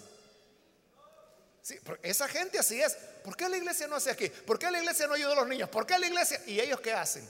Sí, 1.62 1.80
esa 2.02 2.28
gente 2.28 2.58
así 2.58 2.80
es. 2.80 2.94
¿Por 3.24 3.36
qué 3.36 3.48
la 3.48 3.56
iglesia 3.56 3.88
no 3.88 3.96
hace 3.96 4.10
aquí? 4.10 4.28
¿Por 4.28 4.58
qué 4.58 4.70
la 4.70 4.78
iglesia 4.78 5.06
no 5.06 5.14
ayuda 5.14 5.32
a 5.32 5.36
los 5.36 5.48
niños? 5.48 5.68
¿Por 5.68 5.86
qué 5.86 5.98
la 5.98 6.06
iglesia? 6.06 6.40
¿Y 6.46 6.60
ellos 6.60 6.80
qué 6.80 6.92
hacen? 6.92 7.28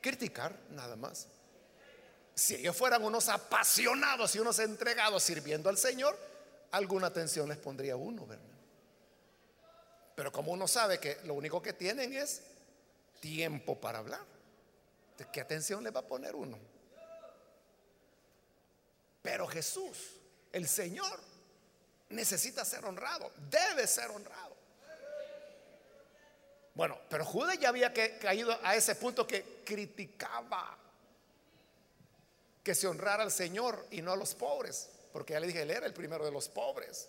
Criticar 0.00 0.56
nada 0.70 0.96
más. 0.96 1.26
Si 2.34 2.54
ellos 2.54 2.76
fueran 2.76 3.02
unos 3.02 3.28
apasionados 3.28 4.34
y 4.36 4.38
unos 4.38 4.58
entregados 4.58 5.22
sirviendo 5.22 5.68
al 5.68 5.76
Señor, 5.76 6.16
alguna 6.70 7.08
atención 7.08 7.48
les 7.48 7.58
pondría 7.58 7.96
uno, 7.96 8.26
¿verdad? 8.26 8.55
Pero 10.16 10.32
como 10.32 10.50
uno 10.50 10.66
sabe 10.66 10.98
que 10.98 11.18
lo 11.24 11.34
único 11.34 11.62
que 11.62 11.74
tienen 11.74 12.12
es 12.14 12.40
tiempo 13.20 13.78
para 13.78 13.98
hablar. 13.98 14.24
¿De 15.18 15.26
qué 15.30 15.42
atención 15.42 15.84
le 15.84 15.90
va 15.90 16.00
a 16.00 16.06
poner 16.06 16.34
uno? 16.34 16.58
Pero 19.22 19.46
Jesús, 19.46 20.14
el 20.52 20.66
Señor, 20.66 21.20
necesita 22.08 22.64
ser 22.64 22.84
honrado, 22.84 23.30
debe 23.50 23.86
ser 23.86 24.10
honrado. 24.10 24.56
Bueno, 26.74 26.98
pero 27.10 27.24
Judas 27.24 27.58
ya 27.58 27.68
había 27.68 27.92
caído 27.92 28.58
a 28.62 28.74
ese 28.74 28.94
punto 28.94 29.26
que 29.26 29.62
criticaba 29.64 30.78
que 32.62 32.74
se 32.74 32.86
honrara 32.86 33.22
al 33.22 33.32
Señor 33.32 33.86
y 33.90 34.00
no 34.00 34.12
a 34.12 34.16
los 34.16 34.34
pobres, 34.34 34.88
porque 35.12 35.34
ya 35.34 35.40
le 35.40 35.46
dije, 35.46 35.62
él 35.62 35.70
era 35.70 35.86
el 35.86 35.94
primero 35.94 36.24
de 36.24 36.30
los 36.32 36.48
pobres. 36.48 37.08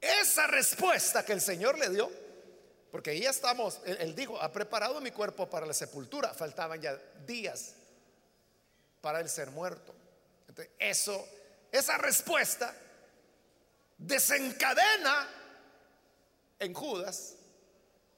Esa 0.00 0.46
respuesta 0.46 1.24
que 1.24 1.32
el 1.32 1.40
Señor 1.40 1.78
le 1.78 1.90
dio 1.90 2.10
porque 2.90 3.18
ya 3.18 3.30
estamos, 3.30 3.80
él, 3.84 4.14
dijo, 4.16 4.40
ha 4.40 4.50
preparado 4.50 5.00
mi 5.00 5.12
cuerpo 5.12 5.48
para 5.48 5.64
la 5.64 5.72
sepultura. 5.74 6.34
Faltaban 6.34 6.80
ya 6.80 6.96
días 7.24 7.74
para 9.00 9.20
él 9.20 9.28
ser 9.28 9.50
muerto. 9.50 9.94
Entonces, 10.48 10.72
eso, 10.78 11.28
esa 11.70 11.98
respuesta 11.98 12.74
desencadena 13.96 15.28
en 16.58 16.74
Judas 16.74 17.36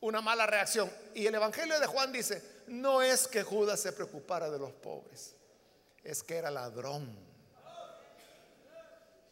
una 0.01 0.23
mala 0.23 0.47
reacción. 0.47 0.91
Y 1.15 1.27
el 1.27 1.35
Evangelio 1.35 1.79
de 1.79 1.87
Juan 1.87 2.11
dice, 2.11 2.43
no 2.69 3.03
es 3.03 3.29
que 3.29 3.43
Judas 3.43 3.79
se 3.79 3.93
preocupara 3.93 4.51
de 4.51 4.59
los 4.59 4.73
pobres, 4.73 5.35
es 6.03 6.23
que 6.23 6.37
era 6.37 6.51
ladrón. 6.51 7.15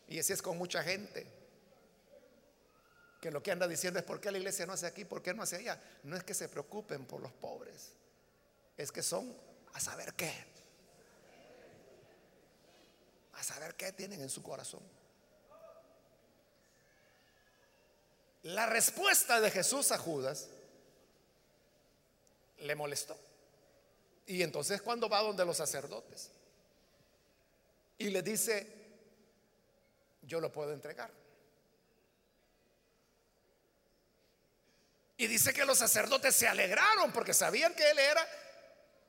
Y 0.07 0.19
así 0.19 0.33
es 0.33 0.43
con 0.43 0.59
mucha 0.59 0.83
gente 0.83 1.40
que 3.21 3.31
lo 3.31 3.43
que 3.43 3.53
anda 3.53 3.69
diciendo 3.69 3.99
es 3.99 4.05
por 4.05 4.21
qué 4.21 4.31
la 4.31 4.39
iglesia 4.39 4.65
no 4.67 4.73
hace 4.73 4.87
aquí, 4.87 5.05
por 5.05 5.23
qué 5.23 5.35
no 5.35 5.43
hace 5.43 5.57
allá. 5.57 5.81
No 6.05 6.17
es 6.17 6.25
que 6.25 6.35
se 6.35 6.49
preocupen 6.49 7.05
por 7.05 7.21
los 7.21 7.33
pobres, 7.33 7.93
es 8.77 8.91
que 8.91 9.03
son 9.03 9.37
a 9.75 9.81
saber 9.81 10.15
qué. 10.15 10.33
A 13.35 13.43
saber 13.43 13.75
qué 13.75 13.93
tienen 13.93 14.21
en 14.23 14.31
su 14.31 14.43
corazón. 14.43 14.81
La 18.43 18.65
respuesta 18.67 19.41
de 19.41 19.51
Jesús 19.51 19.93
a 19.93 19.99
Judas 19.99 20.49
le 22.61 22.75
molestó. 22.75 23.19
Y 24.27 24.43
entonces 24.43 24.81
cuando 24.81 25.09
va 25.09 25.21
donde 25.21 25.45
los 25.45 25.59
sacerdotes 25.59 26.31
y 27.99 28.09
le 28.09 28.23
dice, 28.23 28.67
yo 30.23 30.41
lo 30.41 30.51
puedo 30.51 30.73
entregar. 30.73 31.20
Y 35.21 35.27
dice 35.27 35.53
que 35.53 35.67
los 35.67 35.77
sacerdotes 35.77 36.35
se 36.35 36.49
alegraron 36.49 37.13
porque 37.13 37.35
sabían 37.35 37.75
que 37.75 37.91
él 37.91 37.99
era 37.99 38.27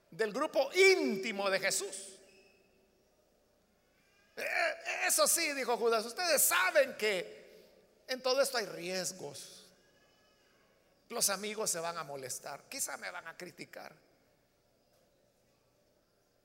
del 0.10 0.34
grupo 0.34 0.70
íntimo 0.74 1.50
de 1.50 1.58
Jesús. 1.58 2.20
Eh, 4.36 5.06
eso 5.08 5.26
sí, 5.26 5.54
dijo 5.54 5.78
Judas, 5.78 6.04
ustedes 6.04 6.42
saben 6.42 6.98
que 6.98 8.04
en 8.10 8.22
todo 8.22 8.42
esto 8.42 8.58
hay 8.58 8.66
riesgos. 8.66 9.66
Los 11.08 11.30
amigos 11.30 11.72
se 11.72 11.80
van 11.80 11.98
a 11.98 12.04
molestar, 12.04 12.66
quizá 12.68 12.98
me 12.98 13.10
van 13.10 13.30
a 13.30 13.38
criticar. 13.38 13.96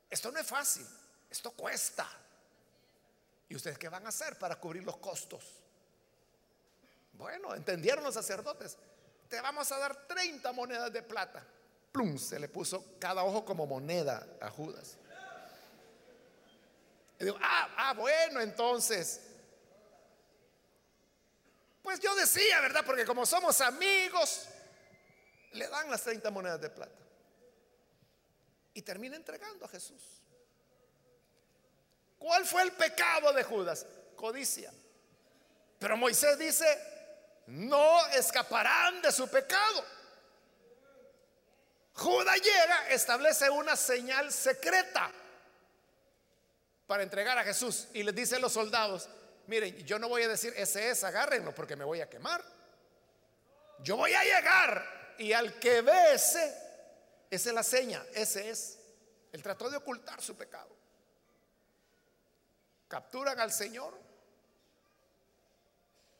Esto 0.08 0.30
no 0.30 0.38
es 0.38 0.46
fácil, 0.46 0.86
esto 1.28 1.50
cuesta. 1.50 2.08
¿Y 3.48 3.56
ustedes 3.56 3.78
qué 3.78 3.88
van 3.88 4.06
a 4.06 4.10
hacer 4.10 4.38
para 4.38 4.60
cubrir 4.60 4.84
los 4.84 4.98
costos? 4.98 5.42
Bueno, 7.14 7.52
entendieron 7.52 8.04
los 8.04 8.14
sacerdotes 8.14 8.78
te 9.28 9.40
vamos 9.40 9.70
a 9.72 9.78
dar 9.78 10.06
30 10.06 10.52
monedas 10.52 10.92
de 10.92 11.02
plata. 11.02 11.44
Plum, 11.92 12.18
se 12.18 12.38
le 12.38 12.48
puso 12.48 12.96
cada 12.98 13.24
ojo 13.24 13.44
como 13.44 13.66
moneda 13.66 14.26
a 14.40 14.50
Judas. 14.50 14.96
Y 17.18 17.24
digo, 17.24 17.38
ah, 17.40 17.68
ah, 17.76 17.94
bueno, 17.94 18.40
entonces. 18.40 19.20
Pues 21.82 22.00
yo 22.00 22.14
decía, 22.14 22.60
¿verdad? 22.60 22.84
Porque 22.84 23.04
como 23.04 23.24
somos 23.24 23.60
amigos, 23.60 24.48
le 25.52 25.68
dan 25.68 25.90
las 25.90 26.02
30 26.02 26.30
monedas 26.30 26.60
de 26.60 26.70
plata. 26.70 27.02
Y 28.74 28.82
termina 28.82 29.16
entregando 29.16 29.64
a 29.64 29.68
Jesús. 29.68 30.02
¿Cuál 32.18 32.44
fue 32.44 32.62
el 32.62 32.72
pecado 32.72 33.32
de 33.32 33.42
Judas? 33.42 33.86
Codicia. 34.16 34.72
Pero 35.78 35.96
Moisés 35.96 36.38
dice, 36.38 36.66
no 37.46 38.06
escaparán 38.08 39.00
de 39.02 39.12
su 39.12 39.28
pecado. 39.28 39.84
Judas 41.94 42.40
llega, 42.42 42.90
establece 42.90 43.48
una 43.48 43.76
señal 43.76 44.32
secreta 44.32 45.10
para 46.86 47.02
entregar 47.02 47.38
a 47.38 47.44
Jesús 47.44 47.88
y 47.94 48.02
les 48.02 48.14
dice 48.14 48.36
a 48.36 48.38
los 48.38 48.52
soldados, 48.52 49.08
miren, 49.46 49.76
yo 49.86 49.98
no 49.98 50.08
voy 50.08 50.22
a 50.22 50.28
decir 50.28 50.52
ese 50.56 50.90
es, 50.90 51.04
agárrenlo 51.04 51.54
porque 51.54 51.76
me 51.76 51.84
voy 51.84 52.00
a 52.00 52.10
quemar. 52.10 52.44
Yo 53.78 53.96
voy 53.96 54.12
a 54.12 54.22
llegar 54.22 55.14
y 55.18 55.32
al 55.32 55.58
que 55.58 55.80
ve 55.82 56.14
ese, 56.14 56.54
esa 57.30 57.48
es 57.48 57.54
la 57.54 57.62
seña, 57.62 58.04
ese 58.14 58.50
es. 58.50 58.78
Él 59.32 59.42
trató 59.42 59.70
de 59.70 59.76
ocultar 59.76 60.20
su 60.20 60.36
pecado. 60.36 60.74
Capturan 62.88 63.38
al 63.40 63.52
Señor 63.52 64.05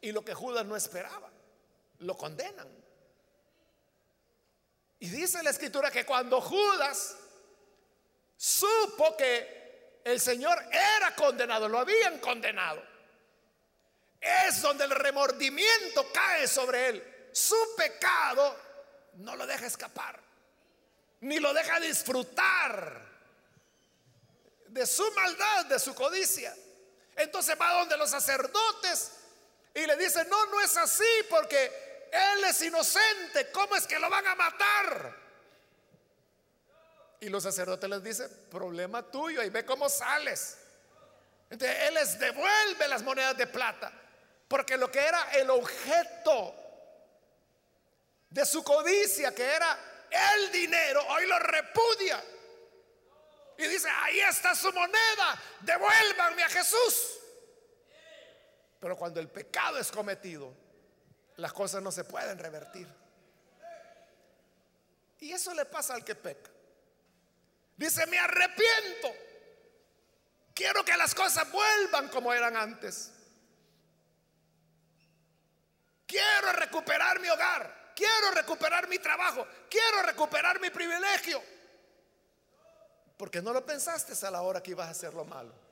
y 0.01 0.13
lo 0.13 0.25
que 0.25 0.35
Judas 0.35 0.65
no 0.67 0.77
esperaba, 0.77 1.31
lo 1.99 2.17
condenan. 2.17 2.69
Y 4.99 5.09
dice 5.09 5.43
la 5.43 5.51
escritura 5.51 5.91
que 5.91 6.07
cuando 6.07 6.41
Judas 6.41 7.17
supo 8.37 9.17
que 9.17 10.01
el 10.05 10.21
Señor 10.21 10.59
era 10.71 11.15
condenado, 11.15 11.69
lo 11.69 11.79
habían 11.79 12.19
condenado, 12.19 12.83
es 14.21 14.63
donde 14.63 14.85
el 14.85 14.91
remordimiento 14.91 16.11
cae 16.13 16.47
sobre 16.47 16.89
él. 16.89 17.29
Su 17.33 17.57
pecado 17.77 18.57
no 19.15 19.37
lo 19.37 19.47
deja 19.47 19.67
escapar, 19.67 20.21
ni 21.21 21.39
lo 21.39 21.53
deja 21.53 21.81
disfrutar 21.81 23.07
de 24.69 24.87
su 24.87 25.11
maldad, 25.13 25.67
de 25.67 25.79
su 25.79 25.95
codicia. 25.95 26.55
Entonces 27.17 27.57
va 27.61 27.79
donde 27.79 27.97
los 27.97 28.11
sacerdotes 28.11 29.13
y 29.77 29.87
le 29.87 29.95
dice, 29.97 30.25
no, 30.25 30.47
no 30.47 30.59
es 30.63 30.75
así 30.79 31.05
porque 31.29 32.09
él 32.11 32.45
es 32.45 32.63
inocente. 32.63 33.51
¿Cómo 33.53 33.77
es 33.77 33.87
que 33.87 33.99
lo 33.99 34.09
van 34.09 34.27
a 34.27 34.35
matar? 34.35 35.15
Y 37.21 37.29
los 37.29 37.43
sacerdotes 37.43 37.91
les 37.91 38.03
dicen, 38.03 38.47
problema 38.51 39.03
tuyo 39.03 39.43
y 39.43 39.51
ve 39.51 39.67
cómo 39.67 39.91
sales. 39.91 40.57
Entonces 41.51 41.77
Él 41.83 41.95
les 41.95 42.19
devuelve 42.19 42.89
las 42.89 43.03
monedas 43.03 43.37
de 43.37 43.47
plata, 43.47 43.93
porque 44.49 44.79
lo 44.79 44.91
que 44.91 44.99
era 44.99 45.31
el 45.33 45.51
objeto 45.51 46.55
de 48.31 48.47
su 48.47 48.65
codicia, 48.65 49.35
que 49.35 49.45
era 49.45 49.79
el 50.11 50.53
dinero, 50.53 51.07
hoy 51.07 51.27
lo 51.27 51.39
repudia. 51.39 52.25
Y 53.59 53.67
dice, 53.67 53.91
ahí 53.91 54.21
está 54.21 54.55
su 54.55 54.73
moneda, 54.73 55.43
devuélvanme 55.61 56.45
a 56.45 56.49
Jesús. 56.49 57.19
Pero 58.87 58.97
cuando 58.97 59.19
el 59.19 59.29
pecado 59.29 59.79
es 59.79 59.91
cometido, 59.91 60.55
las 61.39 61.53
cosas 61.53 61.83
no 61.83 61.91
se 61.91 62.05
pueden 62.05 62.39
revertir. 62.39 62.87
Y 65.19 65.33
eso 65.33 65.53
le 65.55 65.65
pasa 65.65 65.95
al 65.95 66.05
que 66.05 66.15
peca. 66.15 66.53
Dice, 67.77 68.07
me 68.07 68.17
arrepiento. 68.17 69.09
Quiero 70.55 70.85
que 70.85 70.97
las 70.97 71.17
cosas 71.17 71.51
vuelvan 71.51 72.09
como 72.11 72.33
eran 72.33 72.57
antes. 72.57 73.11
Quiero 76.07 76.53
recuperar 76.53 77.19
mi 77.19 77.29
hogar. 77.29 77.93
Quiero 77.97 78.31
recuperar 78.35 78.87
mi 78.87 79.01
trabajo. 79.01 79.49
Quiero 79.69 80.03
recuperar 80.03 80.61
mi 80.61 80.71
privilegio. 80.71 81.43
Porque 83.17 83.43
no 83.43 83.53
lo 83.53 83.67
pensaste 83.67 84.25
a 84.25 84.31
la 84.31 84.43
hora 84.43 84.63
que 84.63 84.71
ibas 84.71 84.87
a 84.87 84.93
hacer 84.93 85.13
lo 85.13 85.25
malo. 85.25 85.66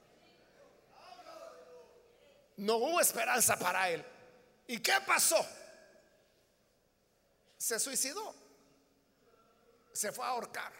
No 2.57 2.76
hubo 2.76 3.00
esperanza 3.00 3.59
para 3.59 3.90
él. 3.90 4.05
¿Y 4.66 4.78
qué 4.78 4.94
pasó? 5.07 5.44
Se 7.57 7.78
suicidó. 7.78 8.34
Se 9.92 10.12
fue 10.12 10.24
a 10.24 10.28
ahorcar. 10.28 10.72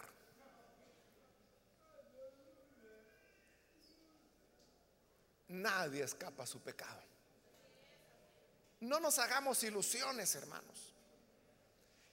Nadie 5.48 6.02
escapa 6.02 6.42
a 6.42 6.46
su 6.46 6.60
pecado. 6.60 7.00
No 8.80 9.00
nos 9.00 9.18
hagamos 9.18 9.62
ilusiones, 9.62 10.34
hermanos. 10.34 10.94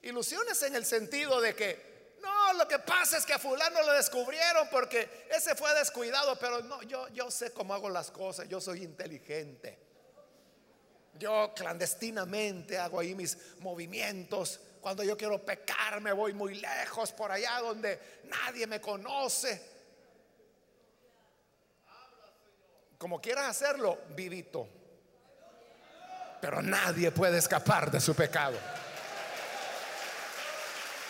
Ilusiones 0.04 0.62
en 0.64 0.76
el 0.76 0.86
sentido 0.86 1.42
de 1.42 1.56
que 1.56 1.91
no, 2.22 2.54
lo 2.54 2.68
que 2.68 2.80
pasa 2.80 3.18
es 3.18 3.26
que 3.26 3.34
a 3.34 3.40
fulano 3.40 3.82
lo 3.82 3.94
descubrieron 3.94 4.68
porque 4.70 5.28
ese 5.30 5.56
fue 5.56 5.74
descuidado, 5.76 6.38
pero 6.38 6.62
no, 6.62 6.82
yo, 6.84 7.08
yo 7.10 7.32
sé 7.32 7.52
cómo 7.52 7.74
hago 7.74 7.90
las 7.90 8.12
cosas, 8.12 8.48
yo 8.48 8.62
soy 8.62 8.84
inteligente. 8.84 9.80
Yo 11.18 11.54
clandestinamente 11.56 12.78
hago 12.78 13.00
ahí 13.00 13.14
mis 13.14 13.38
movimientos. 13.60 14.60
Cuando 14.82 15.04
yo 15.04 15.16
quiero 15.16 15.44
pecar 15.44 16.02
me 16.02 16.12
voy 16.12 16.34
muy 16.34 16.56
lejos 16.56 17.12
por 17.12 17.32
allá 17.32 17.60
donde 17.60 18.22
nadie 18.24 18.66
me 18.66 18.82
conoce. 18.82 19.70
Como 22.98 23.20
quieras 23.20 23.50
hacerlo, 23.50 24.00
vivito. 24.16 24.68
Pero 26.40 26.62
nadie 26.62 27.12
puede 27.12 27.38
escapar 27.38 27.92
de 27.92 28.00
su 28.00 28.16
pecado. 28.16 28.58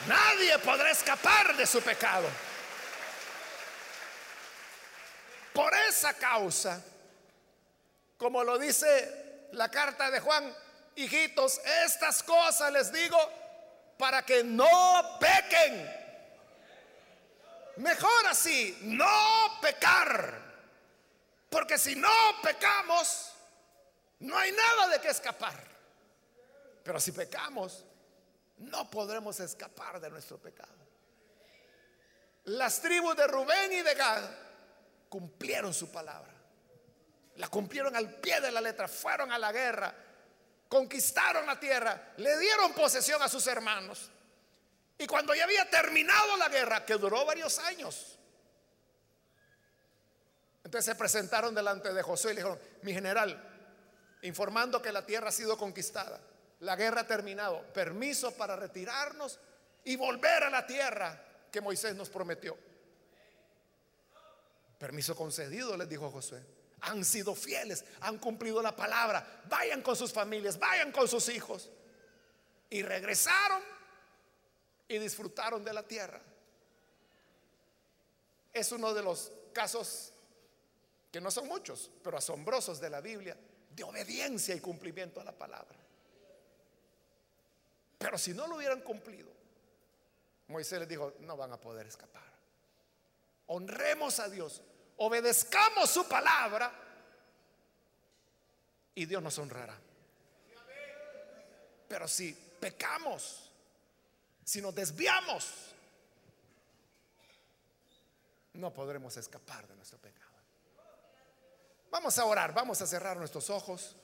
Nadie 0.07 0.57
podrá 0.59 0.91
escapar 0.91 1.55
de 1.55 1.65
su 1.65 1.81
pecado. 1.81 2.27
Por 5.53 5.73
esa 5.73 6.13
causa, 6.13 6.81
como 8.17 8.43
lo 8.43 8.57
dice 8.57 9.49
la 9.51 9.69
carta 9.69 10.09
de 10.09 10.19
Juan, 10.19 10.55
hijitos, 10.95 11.59
estas 11.85 12.23
cosas 12.23 12.71
les 12.71 12.91
digo 12.91 13.17
para 13.97 14.23
que 14.23 14.43
no 14.43 15.19
pequen. 15.19 16.01
Mejor 17.77 18.27
así, 18.27 18.77
no 18.81 19.59
pecar. 19.61 20.39
Porque 21.49 21.77
si 21.77 21.95
no 21.95 22.09
pecamos, 22.41 23.33
no 24.19 24.37
hay 24.37 24.51
nada 24.51 24.87
de 24.87 25.01
qué 25.01 25.09
escapar. 25.09 25.61
Pero 26.83 26.99
si 26.99 27.11
pecamos, 27.11 27.83
no 28.61 28.89
podremos 28.89 29.39
escapar 29.39 29.99
de 29.99 30.09
nuestro 30.09 30.37
pecado. 30.37 30.81
Las 32.45 32.81
tribus 32.81 33.15
de 33.15 33.27
Rubén 33.27 33.71
y 33.71 33.81
de 33.81 33.93
Gad 33.93 34.23
cumplieron 35.09 35.73
su 35.73 35.91
palabra. 35.91 36.31
La 37.35 37.47
cumplieron 37.47 37.95
al 37.95 38.15
pie 38.15 38.41
de 38.41 38.51
la 38.51 38.61
letra, 38.61 38.87
fueron 38.87 39.31
a 39.31 39.37
la 39.37 39.51
guerra, 39.51 39.93
conquistaron 40.67 41.45
la 41.45 41.59
tierra, 41.59 42.13
le 42.17 42.37
dieron 42.39 42.73
posesión 42.73 43.21
a 43.21 43.29
sus 43.29 43.45
hermanos. 43.47 44.09
Y 44.97 45.07
cuando 45.07 45.33
ya 45.33 45.45
había 45.45 45.69
terminado 45.69 46.37
la 46.37 46.49
guerra, 46.49 46.85
que 46.85 46.95
duró 46.95 47.25
varios 47.25 47.57
años, 47.59 48.19
entonces 50.63 50.85
se 50.85 50.95
presentaron 50.95 51.55
delante 51.55 51.91
de 51.91 52.01
Josué 52.03 52.31
y 52.31 52.35
le 52.35 52.41
dijeron, 52.41 52.59
mi 52.83 52.93
general, 52.93 53.49
informando 54.21 54.81
que 54.81 54.91
la 54.91 55.05
tierra 55.05 55.29
ha 55.29 55.31
sido 55.31 55.57
conquistada, 55.57 56.21
la 56.61 56.75
guerra 56.75 57.01
ha 57.01 57.07
terminado, 57.07 57.61
permiso 57.73 58.35
para 58.35 58.55
retirarnos 58.55 59.39
y 59.83 59.95
volver 59.95 60.43
a 60.43 60.49
la 60.49 60.65
tierra 60.65 61.19
que 61.51 61.59
Moisés 61.59 61.95
nos 61.95 62.09
prometió. 62.09 62.57
Permiso 64.77 65.15
concedido, 65.15 65.75
les 65.75 65.89
dijo 65.89 66.09
Josué. 66.11 66.43
Han 66.81 67.03
sido 67.03 67.35
fieles, 67.35 67.83
han 68.01 68.17
cumplido 68.19 68.61
la 68.61 68.75
palabra. 68.75 69.41
Vayan 69.49 69.81
con 69.81 69.95
sus 69.95 70.13
familias, 70.13 70.57
vayan 70.57 70.91
con 70.91 71.07
sus 71.07 71.29
hijos. 71.29 71.69
Y 72.69 72.83
regresaron 72.83 73.61
y 74.87 74.97
disfrutaron 74.99 75.63
de 75.63 75.73
la 75.73 75.83
tierra. 75.83 76.21
Es 78.53 78.71
uno 78.71 78.93
de 78.93 79.01
los 79.01 79.31
casos 79.51 80.13
que 81.11 81.21
no 81.21 81.31
son 81.31 81.47
muchos, 81.47 81.89
pero 82.03 82.17
asombrosos 82.17 82.79
de 82.79 82.89
la 82.89 83.01
Biblia, 83.01 83.35
de 83.71 83.83
obediencia 83.83 84.53
y 84.53 84.59
cumplimiento 84.59 85.19
a 85.19 85.23
la 85.23 85.31
palabra. 85.31 85.80
Pero 88.01 88.17
si 88.17 88.33
no 88.33 88.47
lo 88.47 88.55
hubieran 88.55 88.81
cumplido, 88.81 89.31
Moisés 90.47 90.79
les 90.79 90.89
dijo, 90.89 91.13
no 91.19 91.37
van 91.37 91.53
a 91.53 91.57
poder 91.57 91.85
escapar. 91.85 92.23
Honremos 93.45 94.19
a 94.19 94.27
Dios, 94.27 94.61
obedezcamos 94.97 95.89
su 95.89 96.07
palabra 96.07 96.71
y 98.95 99.05
Dios 99.05 99.21
nos 99.21 99.37
honrará. 99.37 99.77
Pero 101.87 102.07
si 102.07 102.33
pecamos, 102.59 103.51
si 104.43 104.61
nos 104.61 104.73
desviamos, 104.73 105.53
no 108.53 108.73
podremos 108.73 109.15
escapar 109.15 109.67
de 109.67 109.75
nuestro 109.75 109.99
pecado. 109.99 110.31
Vamos 111.91 112.17
a 112.17 112.25
orar, 112.25 112.51
vamos 112.51 112.81
a 112.81 112.87
cerrar 112.87 113.15
nuestros 113.17 113.49
ojos 113.51 113.95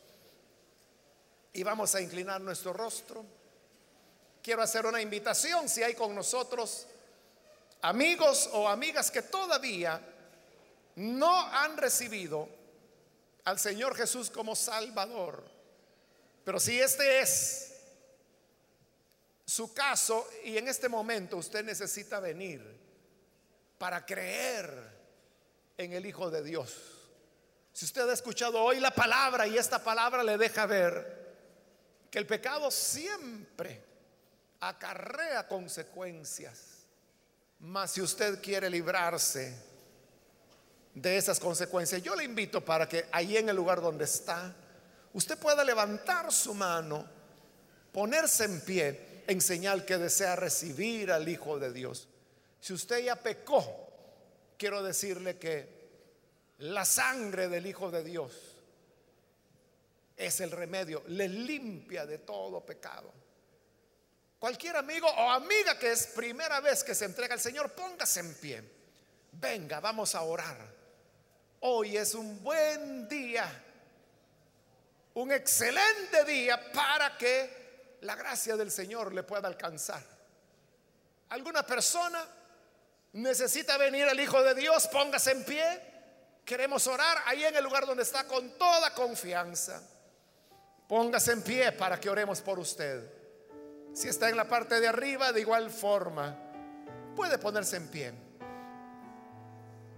y 1.52 1.64
vamos 1.64 1.96
a 1.96 2.02
inclinar 2.02 2.40
nuestro 2.42 2.74
rostro 2.74 3.37
quiero 4.48 4.62
hacer 4.62 4.86
una 4.86 5.02
invitación 5.02 5.68
si 5.68 5.84
hay 5.84 5.94
con 5.94 6.16
nosotros 6.16 6.88
amigos 7.82 8.50
o 8.54 8.70
amigas 8.70 9.12
que 9.12 9.24
todavía 9.24 10.00
no 10.96 11.42
han 11.48 11.76
recibido 11.76 12.48
al 13.44 13.60
Señor 13.60 13.94
Jesús 13.94 14.30
como 14.30 14.56
Salvador. 14.56 15.44
Pero 16.46 16.62
si 16.62 16.80
este 16.80 17.20
es 17.20 17.74
su 19.44 19.74
caso 19.74 20.26
y 20.46 20.58
en 20.58 20.70
este 20.70 20.88
momento 20.88 21.36
usted 21.36 21.66
necesita 21.66 22.22
venir 22.22 22.64
para 23.78 24.06
creer 24.06 24.72
en 25.78 25.92
el 25.92 26.06
Hijo 26.06 26.32
de 26.32 26.42
Dios. 26.42 26.74
Si 27.74 27.84
usted 27.84 28.10
ha 28.10 28.14
escuchado 28.14 28.64
hoy 28.64 28.80
la 28.80 28.92
palabra 28.92 29.46
y 29.46 29.58
esta 29.58 29.84
palabra 29.84 30.24
le 30.24 30.38
deja 30.38 30.66
ver 30.66 31.36
que 32.10 32.18
el 32.18 32.26
pecado 32.26 32.72
siempre 32.72 33.87
acarrea 34.60 35.48
consecuencias. 35.48 36.86
Mas 37.60 37.92
si 37.92 38.02
usted 38.02 38.42
quiere 38.42 38.70
librarse 38.70 39.56
de 40.94 41.18
esas 41.18 41.40
consecuencias, 41.40 42.02
yo 42.02 42.16
le 42.16 42.24
invito 42.24 42.64
para 42.64 42.88
que 42.88 43.06
ahí 43.12 43.38
en 43.38 43.50
el 43.50 43.56
lugar 43.56 43.82
donde 43.82 44.06
está, 44.06 44.56
usted 45.14 45.38
pueda 45.38 45.64
levantar 45.64 46.32
su 46.32 46.54
mano, 46.54 47.06
ponerse 47.92 48.46
en 48.46 48.62
pie 48.62 49.24
en 49.28 49.42
señal 49.42 49.86
que 49.86 49.98
desea 49.98 50.36
recibir 50.36 51.12
al 51.12 51.28
Hijo 51.28 51.60
de 51.60 51.74
Dios. 51.74 52.08
Si 52.60 52.74
usted 52.74 53.04
ya 53.04 53.16
pecó, 53.16 53.64
quiero 54.58 54.84
decirle 54.84 55.38
que 55.38 55.78
la 56.60 56.86
sangre 56.86 57.48
del 57.50 57.66
Hijo 57.68 57.92
de 57.92 58.04
Dios 58.04 58.32
es 60.16 60.42
el 60.42 60.52
remedio, 60.52 61.04
le 61.08 61.28
limpia 61.28 62.06
de 62.06 62.20
todo 62.20 62.66
pecado. 62.66 63.14
Cualquier 64.40 64.76
amigo 64.76 65.08
o 65.08 65.32
amiga 65.32 65.80
que 65.80 65.92
es 65.92 66.08
primera 66.08 66.60
vez 66.60 66.84
que 66.84 66.94
se 66.94 67.06
entrega 67.06 67.34
al 67.34 67.40
Señor, 67.40 67.72
póngase 67.72 68.20
en 68.20 68.36
pie. 68.36 68.64
Venga, 69.32 69.80
vamos 69.80 70.14
a 70.14 70.22
orar. 70.22 70.58
Hoy 71.62 71.98
es 71.98 72.14
un 72.14 72.44
buen 72.44 73.10
día, 73.10 73.50
un 75.16 75.32
excelente 75.32 76.24
día 76.24 76.72
para 76.72 77.18
que 77.18 77.98
la 78.02 78.16
gracia 78.16 78.56
del 78.56 78.70
Señor 78.70 79.12
le 79.12 79.24
pueda 79.24 79.48
alcanzar. 79.48 80.04
¿Alguna 81.30 81.66
persona 81.66 82.24
necesita 83.14 83.76
venir 83.78 84.06
al 84.08 84.20
Hijo 84.20 84.44
de 84.44 84.54
Dios? 84.54 84.88
Póngase 84.88 85.32
en 85.32 85.44
pie. 85.46 85.82
Queremos 86.46 86.86
orar 86.86 87.24
ahí 87.26 87.44
en 87.44 87.56
el 87.56 87.64
lugar 87.64 87.88
donde 87.88 88.04
está 88.04 88.28
con 88.28 88.52
toda 88.52 88.94
confianza. 88.94 89.82
Póngase 90.88 91.32
en 91.32 91.42
pie 91.42 91.72
para 91.72 92.00
que 92.00 92.10
oremos 92.10 92.40
por 92.40 92.60
usted. 92.60 93.17
Si 93.98 94.08
está 94.08 94.30
en 94.30 94.38
la 94.38 94.48
parte 94.48 94.80
de 94.80 94.88
arriba, 94.88 95.32
de 95.32 95.42
igual 95.42 95.72
forma, 95.72 96.38
puede 97.16 97.40
ponerse 97.40 97.78
en 97.78 97.88
pie. 97.88 98.14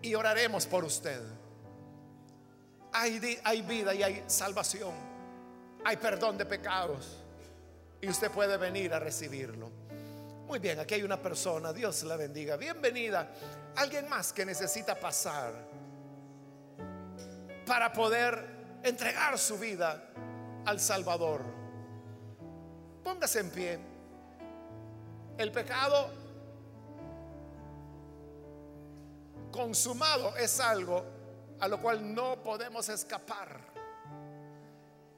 Y 0.02 0.16
oraremos 0.16 0.66
por 0.68 0.86
usted. 0.86 1.22
Hay, 2.94 3.42
hay 3.44 3.62
vida 3.62 3.94
y 3.94 4.02
hay 4.02 4.24
salvación. 4.26 4.94
Hay 5.84 5.98
perdón 5.98 6.38
de 6.38 6.46
pecados. 6.46 7.26
Y 8.00 8.08
usted 8.08 8.32
puede 8.32 8.56
venir 8.56 8.94
a 8.94 9.00
recibirlo. 9.00 9.70
Muy 10.48 10.60
bien, 10.60 10.80
aquí 10.80 10.94
hay 10.94 11.04
una 11.04 11.22
persona. 11.22 11.74
Dios 11.74 12.02
la 12.04 12.16
bendiga. 12.16 12.56
Bienvenida. 12.56 13.30
Alguien 13.76 14.08
más 14.08 14.32
que 14.32 14.46
necesita 14.46 14.98
pasar 14.98 15.54
para 17.66 17.92
poder 17.92 18.80
entregar 18.82 19.38
su 19.38 19.60
vida 19.60 20.02
al 20.66 20.80
Salvador. 20.80 21.44
Póngase 23.04 23.40
en 23.42 23.50
pie. 23.50 23.89
El 25.40 25.54
pecado 25.54 26.10
consumado 29.50 30.36
es 30.36 30.60
algo 30.60 31.02
a 31.62 31.68
lo 31.70 31.82
cual 31.82 32.14
no 32.14 32.44
podemos 32.44 32.90
escapar. 32.90 33.58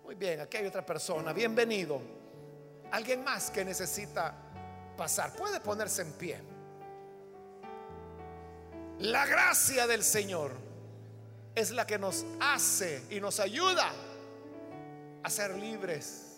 Muy 0.04 0.14
bien, 0.14 0.42
aquí 0.42 0.58
hay 0.58 0.68
otra 0.68 0.86
persona. 0.86 1.34
Bienvenido. 1.34 2.00
Alguien 2.92 3.24
más 3.24 3.50
que 3.50 3.66
necesita 3.66 4.32
pasar. 4.96 5.34
Puede 5.34 5.60
ponerse 5.60 6.04
en 6.04 6.12
pie. 6.12 6.40
La 9.00 9.26
gracia 9.26 9.88
del 9.88 10.04
Señor 10.04 10.52
es 11.56 11.72
la 11.72 11.88
que 11.88 11.98
nos 11.98 12.28
hace 12.40 13.08
y 13.10 13.20
nos 13.20 13.40
ayuda 13.40 13.92
a 15.24 15.30
ser 15.32 15.58
libres. 15.58 16.38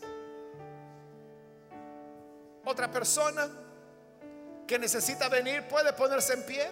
Otra 2.64 2.90
persona 2.90 3.63
que 4.74 4.80
necesita 4.80 5.30
venir 5.30 5.68
puede 5.68 5.94
ponerse 5.94 6.34
en 6.34 6.44
pie. 6.48 6.68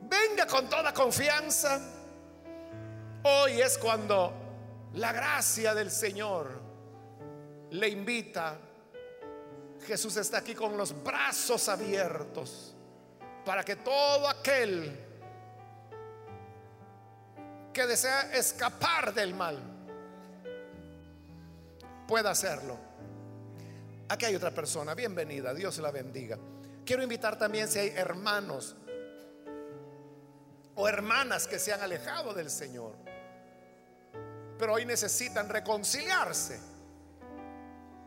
Venga 0.00 0.44
con 0.44 0.68
toda 0.68 0.92
confianza. 0.92 1.80
Hoy 3.22 3.60
es 3.60 3.78
cuando 3.78 4.32
la 4.94 5.12
gracia 5.12 5.76
del 5.76 5.92
Señor 5.92 6.50
le 7.70 7.88
invita. 7.90 8.58
Jesús 9.86 10.16
está 10.16 10.38
aquí 10.38 10.52
con 10.52 10.76
los 10.76 11.00
brazos 11.04 11.68
abiertos 11.68 12.74
para 13.44 13.62
que 13.62 13.76
todo 13.76 14.28
aquel 14.28 14.98
que 17.72 17.86
desea 17.86 18.32
escapar 18.32 19.14
del 19.14 19.32
mal 19.32 19.56
pueda 22.08 22.30
hacerlo. 22.30 22.87
Aquí 24.10 24.24
hay 24.24 24.34
otra 24.34 24.50
persona, 24.50 24.94
bienvenida, 24.94 25.52
Dios 25.52 25.76
la 25.78 25.90
bendiga. 25.90 26.38
Quiero 26.86 27.02
invitar 27.02 27.38
también 27.38 27.68
si 27.68 27.78
hay 27.78 27.88
hermanos 27.90 28.74
o 30.74 30.88
hermanas 30.88 31.46
que 31.46 31.58
se 31.58 31.74
han 31.74 31.82
alejado 31.82 32.32
del 32.32 32.48
Señor, 32.48 32.94
pero 34.58 34.72
hoy 34.72 34.86
necesitan 34.86 35.50
reconciliarse. 35.50 36.58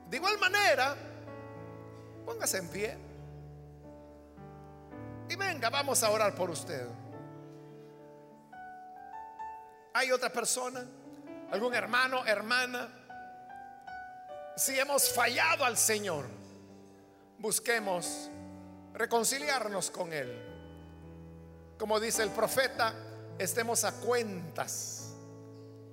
De 0.09 0.17
igual 0.17 0.39
manera, 0.39 0.95
póngase 2.25 2.57
en 2.57 2.67
pie 2.69 2.97
y 5.29 5.35
venga, 5.35 5.69
vamos 5.69 6.01
a 6.01 6.09
orar 6.09 6.33
por 6.33 6.49
usted. 6.49 6.87
¿Hay 9.93 10.11
otra 10.11 10.31
persona? 10.31 10.83
¿Algún 11.51 11.75
hermano, 11.75 12.25
hermana? 12.25 13.00
Si 14.61 14.79
hemos 14.79 15.11
fallado 15.11 15.65
al 15.65 15.75
Señor, 15.75 16.23
busquemos 17.39 18.29
reconciliarnos 18.93 19.89
con 19.89 20.13
Él. 20.13 20.39
Como 21.79 21.99
dice 21.99 22.21
el 22.21 22.29
profeta, 22.29 22.93
estemos 23.39 23.83
a 23.85 23.91
cuentas 23.93 25.15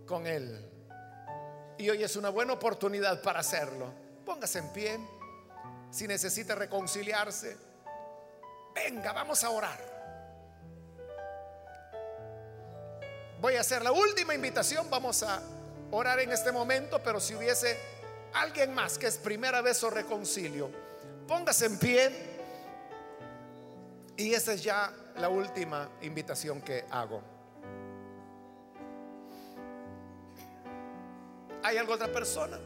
con 0.06 0.26
Él. 0.26 0.70
Y 1.78 1.88
hoy 1.88 2.02
es 2.02 2.14
una 2.16 2.28
buena 2.28 2.52
oportunidad 2.52 3.22
para 3.22 3.40
hacerlo. 3.40 3.90
Póngase 4.26 4.58
en 4.58 4.68
pie. 4.74 5.00
Si 5.90 6.06
necesita 6.06 6.54
reconciliarse, 6.54 7.56
venga, 8.74 9.14
vamos 9.14 9.42
a 9.44 9.48
orar. 9.48 9.80
Voy 13.40 13.56
a 13.56 13.62
hacer 13.62 13.80
la 13.80 13.92
última 13.92 14.34
invitación. 14.34 14.90
Vamos 14.90 15.22
a 15.22 15.40
orar 15.90 16.20
en 16.20 16.32
este 16.32 16.52
momento, 16.52 17.02
pero 17.02 17.18
si 17.18 17.34
hubiese 17.34 17.96
alguien 18.40 18.74
más 18.74 18.98
que 18.98 19.06
es 19.06 19.16
primera 19.16 19.60
vez 19.60 19.82
o 19.82 19.90
reconcilio, 19.90 20.70
póngase 21.26 21.66
en 21.66 21.78
pie. 21.78 22.38
Y 24.16 24.34
esa 24.34 24.52
es 24.52 24.62
ya 24.62 24.92
la 25.16 25.28
última 25.28 25.88
invitación 26.02 26.60
que 26.60 26.84
hago. 26.90 27.22
¿Hay 31.62 31.76
alguna 31.76 31.96
otra 31.96 32.12
persona? 32.12 32.58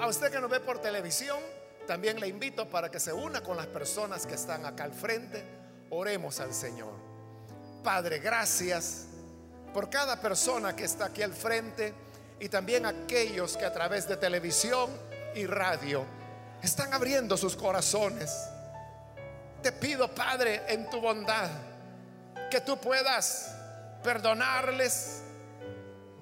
A 0.00 0.06
usted 0.06 0.30
que 0.30 0.40
nos 0.40 0.50
ve 0.50 0.60
por 0.60 0.78
televisión, 0.78 1.38
también 1.86 2.20
le 2.20 2.28
invito 2.28 2.68
para 2.68 2.90
que 2.90 3.00
se 3.00 3.12
una 3.12 3.42
con 3.42 3.56
las 3.56 3.66
personas 3.66 4.26
que 4.26 4.34
están 4.34 4.64
acá 4.64 4.84
al 4.84 4.92
frente. 4.92 5.44
Oremos 5.90 6.38
al 6.38 6.54
Señor. 6.54 6.92
Padre, 7.82 8.18
gracias 8.18 9.08
por 9.72 9.90
cada 9.90 10.20
persona 10.20 10.74
que 10.74 10.84
está 10.84 11.06
aquí 11.06 11.22
al 11.22 11.32
frente 11.32 11.94
y 12.40 12.48
también 12.48 12.86
aquellos 12.86 13.56
que 13.56 13.64
a 13.64 13.72
través 13.72 14.08
de 14.08 14.16
televisión 14.16 14.90
y 15.34 15.46
radio 15.46 16.04
están 16.62 16.92
abriendo 16.92 17.36
sus 17.36 17.56
corazones. 17.56 18.32
Te 19.62 19.72
pido, 19.72 20.14
Padre, 20.14 20.62
en 20.68 20.88
tu 20.88 21.00
bondad, 21.00 21.50
que 22.50 22.60
tú 22.60 22.78
puedas 22.78 23.54
perdonarles, 24.02 25.22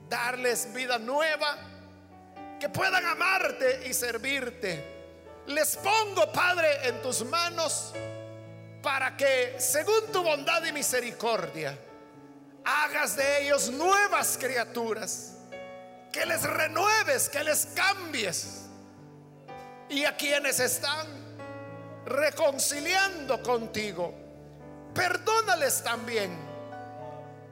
darles 0.08 0.72
vida 0.72 0.98
nueva, 0.98 1.56
que 2.58 2.68
puedan 2.68 3.04
amarte 3.04 3.86
y 3.88 3.94
servirte 3.94 4.96
les 5.48 5.76
pongo, 5.76 6.30
Padre, 6.32 6.88
en 6.88 7.00
tus 7.02 7.24
manos 7.24 7.92
para 8.82 9.16
que, 9.16 9.56
según 9.58 10.10
tu 10.12 10.22
bondad 10.22 10.64
y 10.64 10.72
misericordia, 10.72 11.76
hagas 12.66 13.16
de 13.16 13.42
ellos 13.44 13.70
nuevas 13.70 14.36
criaturas, 14.36 15.36
que 16.12 16.26
les 16.26 16.42
renueves, 16.42 17.28
que 17.28 17.44
les 17.44 17.66
cambies. 17.66 18.62
Y 19.88 20.04
a 20.04 20.16
quienes 20.16 20.58
están 20.58 21.06
reconciliando 22.04 23.40
contigo, 23.40 24.12
perdónales 24.92 25.82
también. 25.84 26.36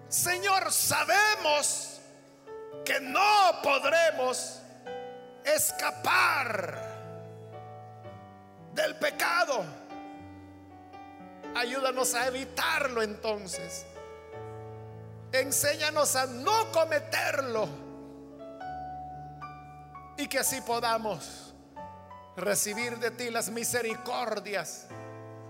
Señor, 0.08 0.72
sabemos 0.72 2.00
que 2.84 2.98
no 3.00 3.60
podremos 3.62 4.60
escapar 5.44 6.92
del 8.72 8.96
pecado. 8.96 9.64
Ayúdanos 11.54 12.14
a 12.14 12.26
evitarlo 12.26 13.00
entonces. 13.00 13.86
Enséñanos 15.35 16.14
a 16.14 16.26
no 16.26 16.70
cometerlo. 16.70 17.68
Y 20.16 20.28
que 20.28 20.39
así 20.39 20.61
podamos 20.61 21.53
recibir 22.37 23.01
de 23.01 23.11
ti 23.11 23.30
las 23.30 23.51
misericordias 23.51 24.87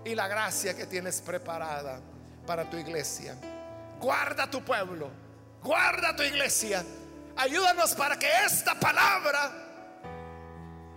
y 0.03 0.15
la 0.15 0.27
gracia 0.27 0.75
que 0.75 0.87
tienes 0.87 1.21
preparada 1.21 1.99
para 2.47 2.67
tu 2.67 2.77
iglesia. 2.77 3.35
Guarda 3.99 4.49
tu 4.49 4.63
pueblo, 4.63 5.11
guarda 5.61 6.15
tu 6.15 6.23
iglesia. 6.23 6.83
Ayúdanos 7.37 7.93
para 7.93 8.17
que 8.17 8.27
esta 8.43 8.73
palabra 8.79 9.51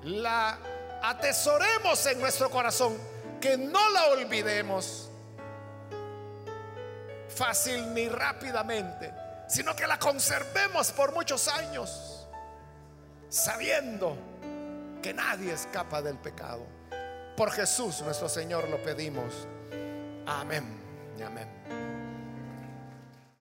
la 0.05 0.59
atesoremos 1.03 2.07
en 2.07 2.21
nuestro 2.21 2.49
corazón, 2.49 2.97
que 3.39 3.59
no 3.59 3.91
la 3.91 4.07
olvidemos 4.07 5.08
fácil 7.39 7.95
ni 7.95 8.09
rápidamente, 8.09 9.13
sino 9.47 9.75
que 9.75 9.87
la 9.87 9.99
conservemos 9.99 10.93
por 10.93 11.15
muchos 11.15 11.49
años, 11.49 12.27
sabiendo 13.29 14.17
que 15.01 15.15
nadie 15.15 15.53
escapa 15.53 16.03
del 16.03 16.19
pecado. 16.19 16.67
Por 17.37 17.53
Jesús 17.53 18.03
nuestro 18.03 18.29
Señor 18.29 18.69
lo 18.69 18.83
pedimos. 18.83 19.47
Amén 20.27 20.79
amén. 21.23 21.78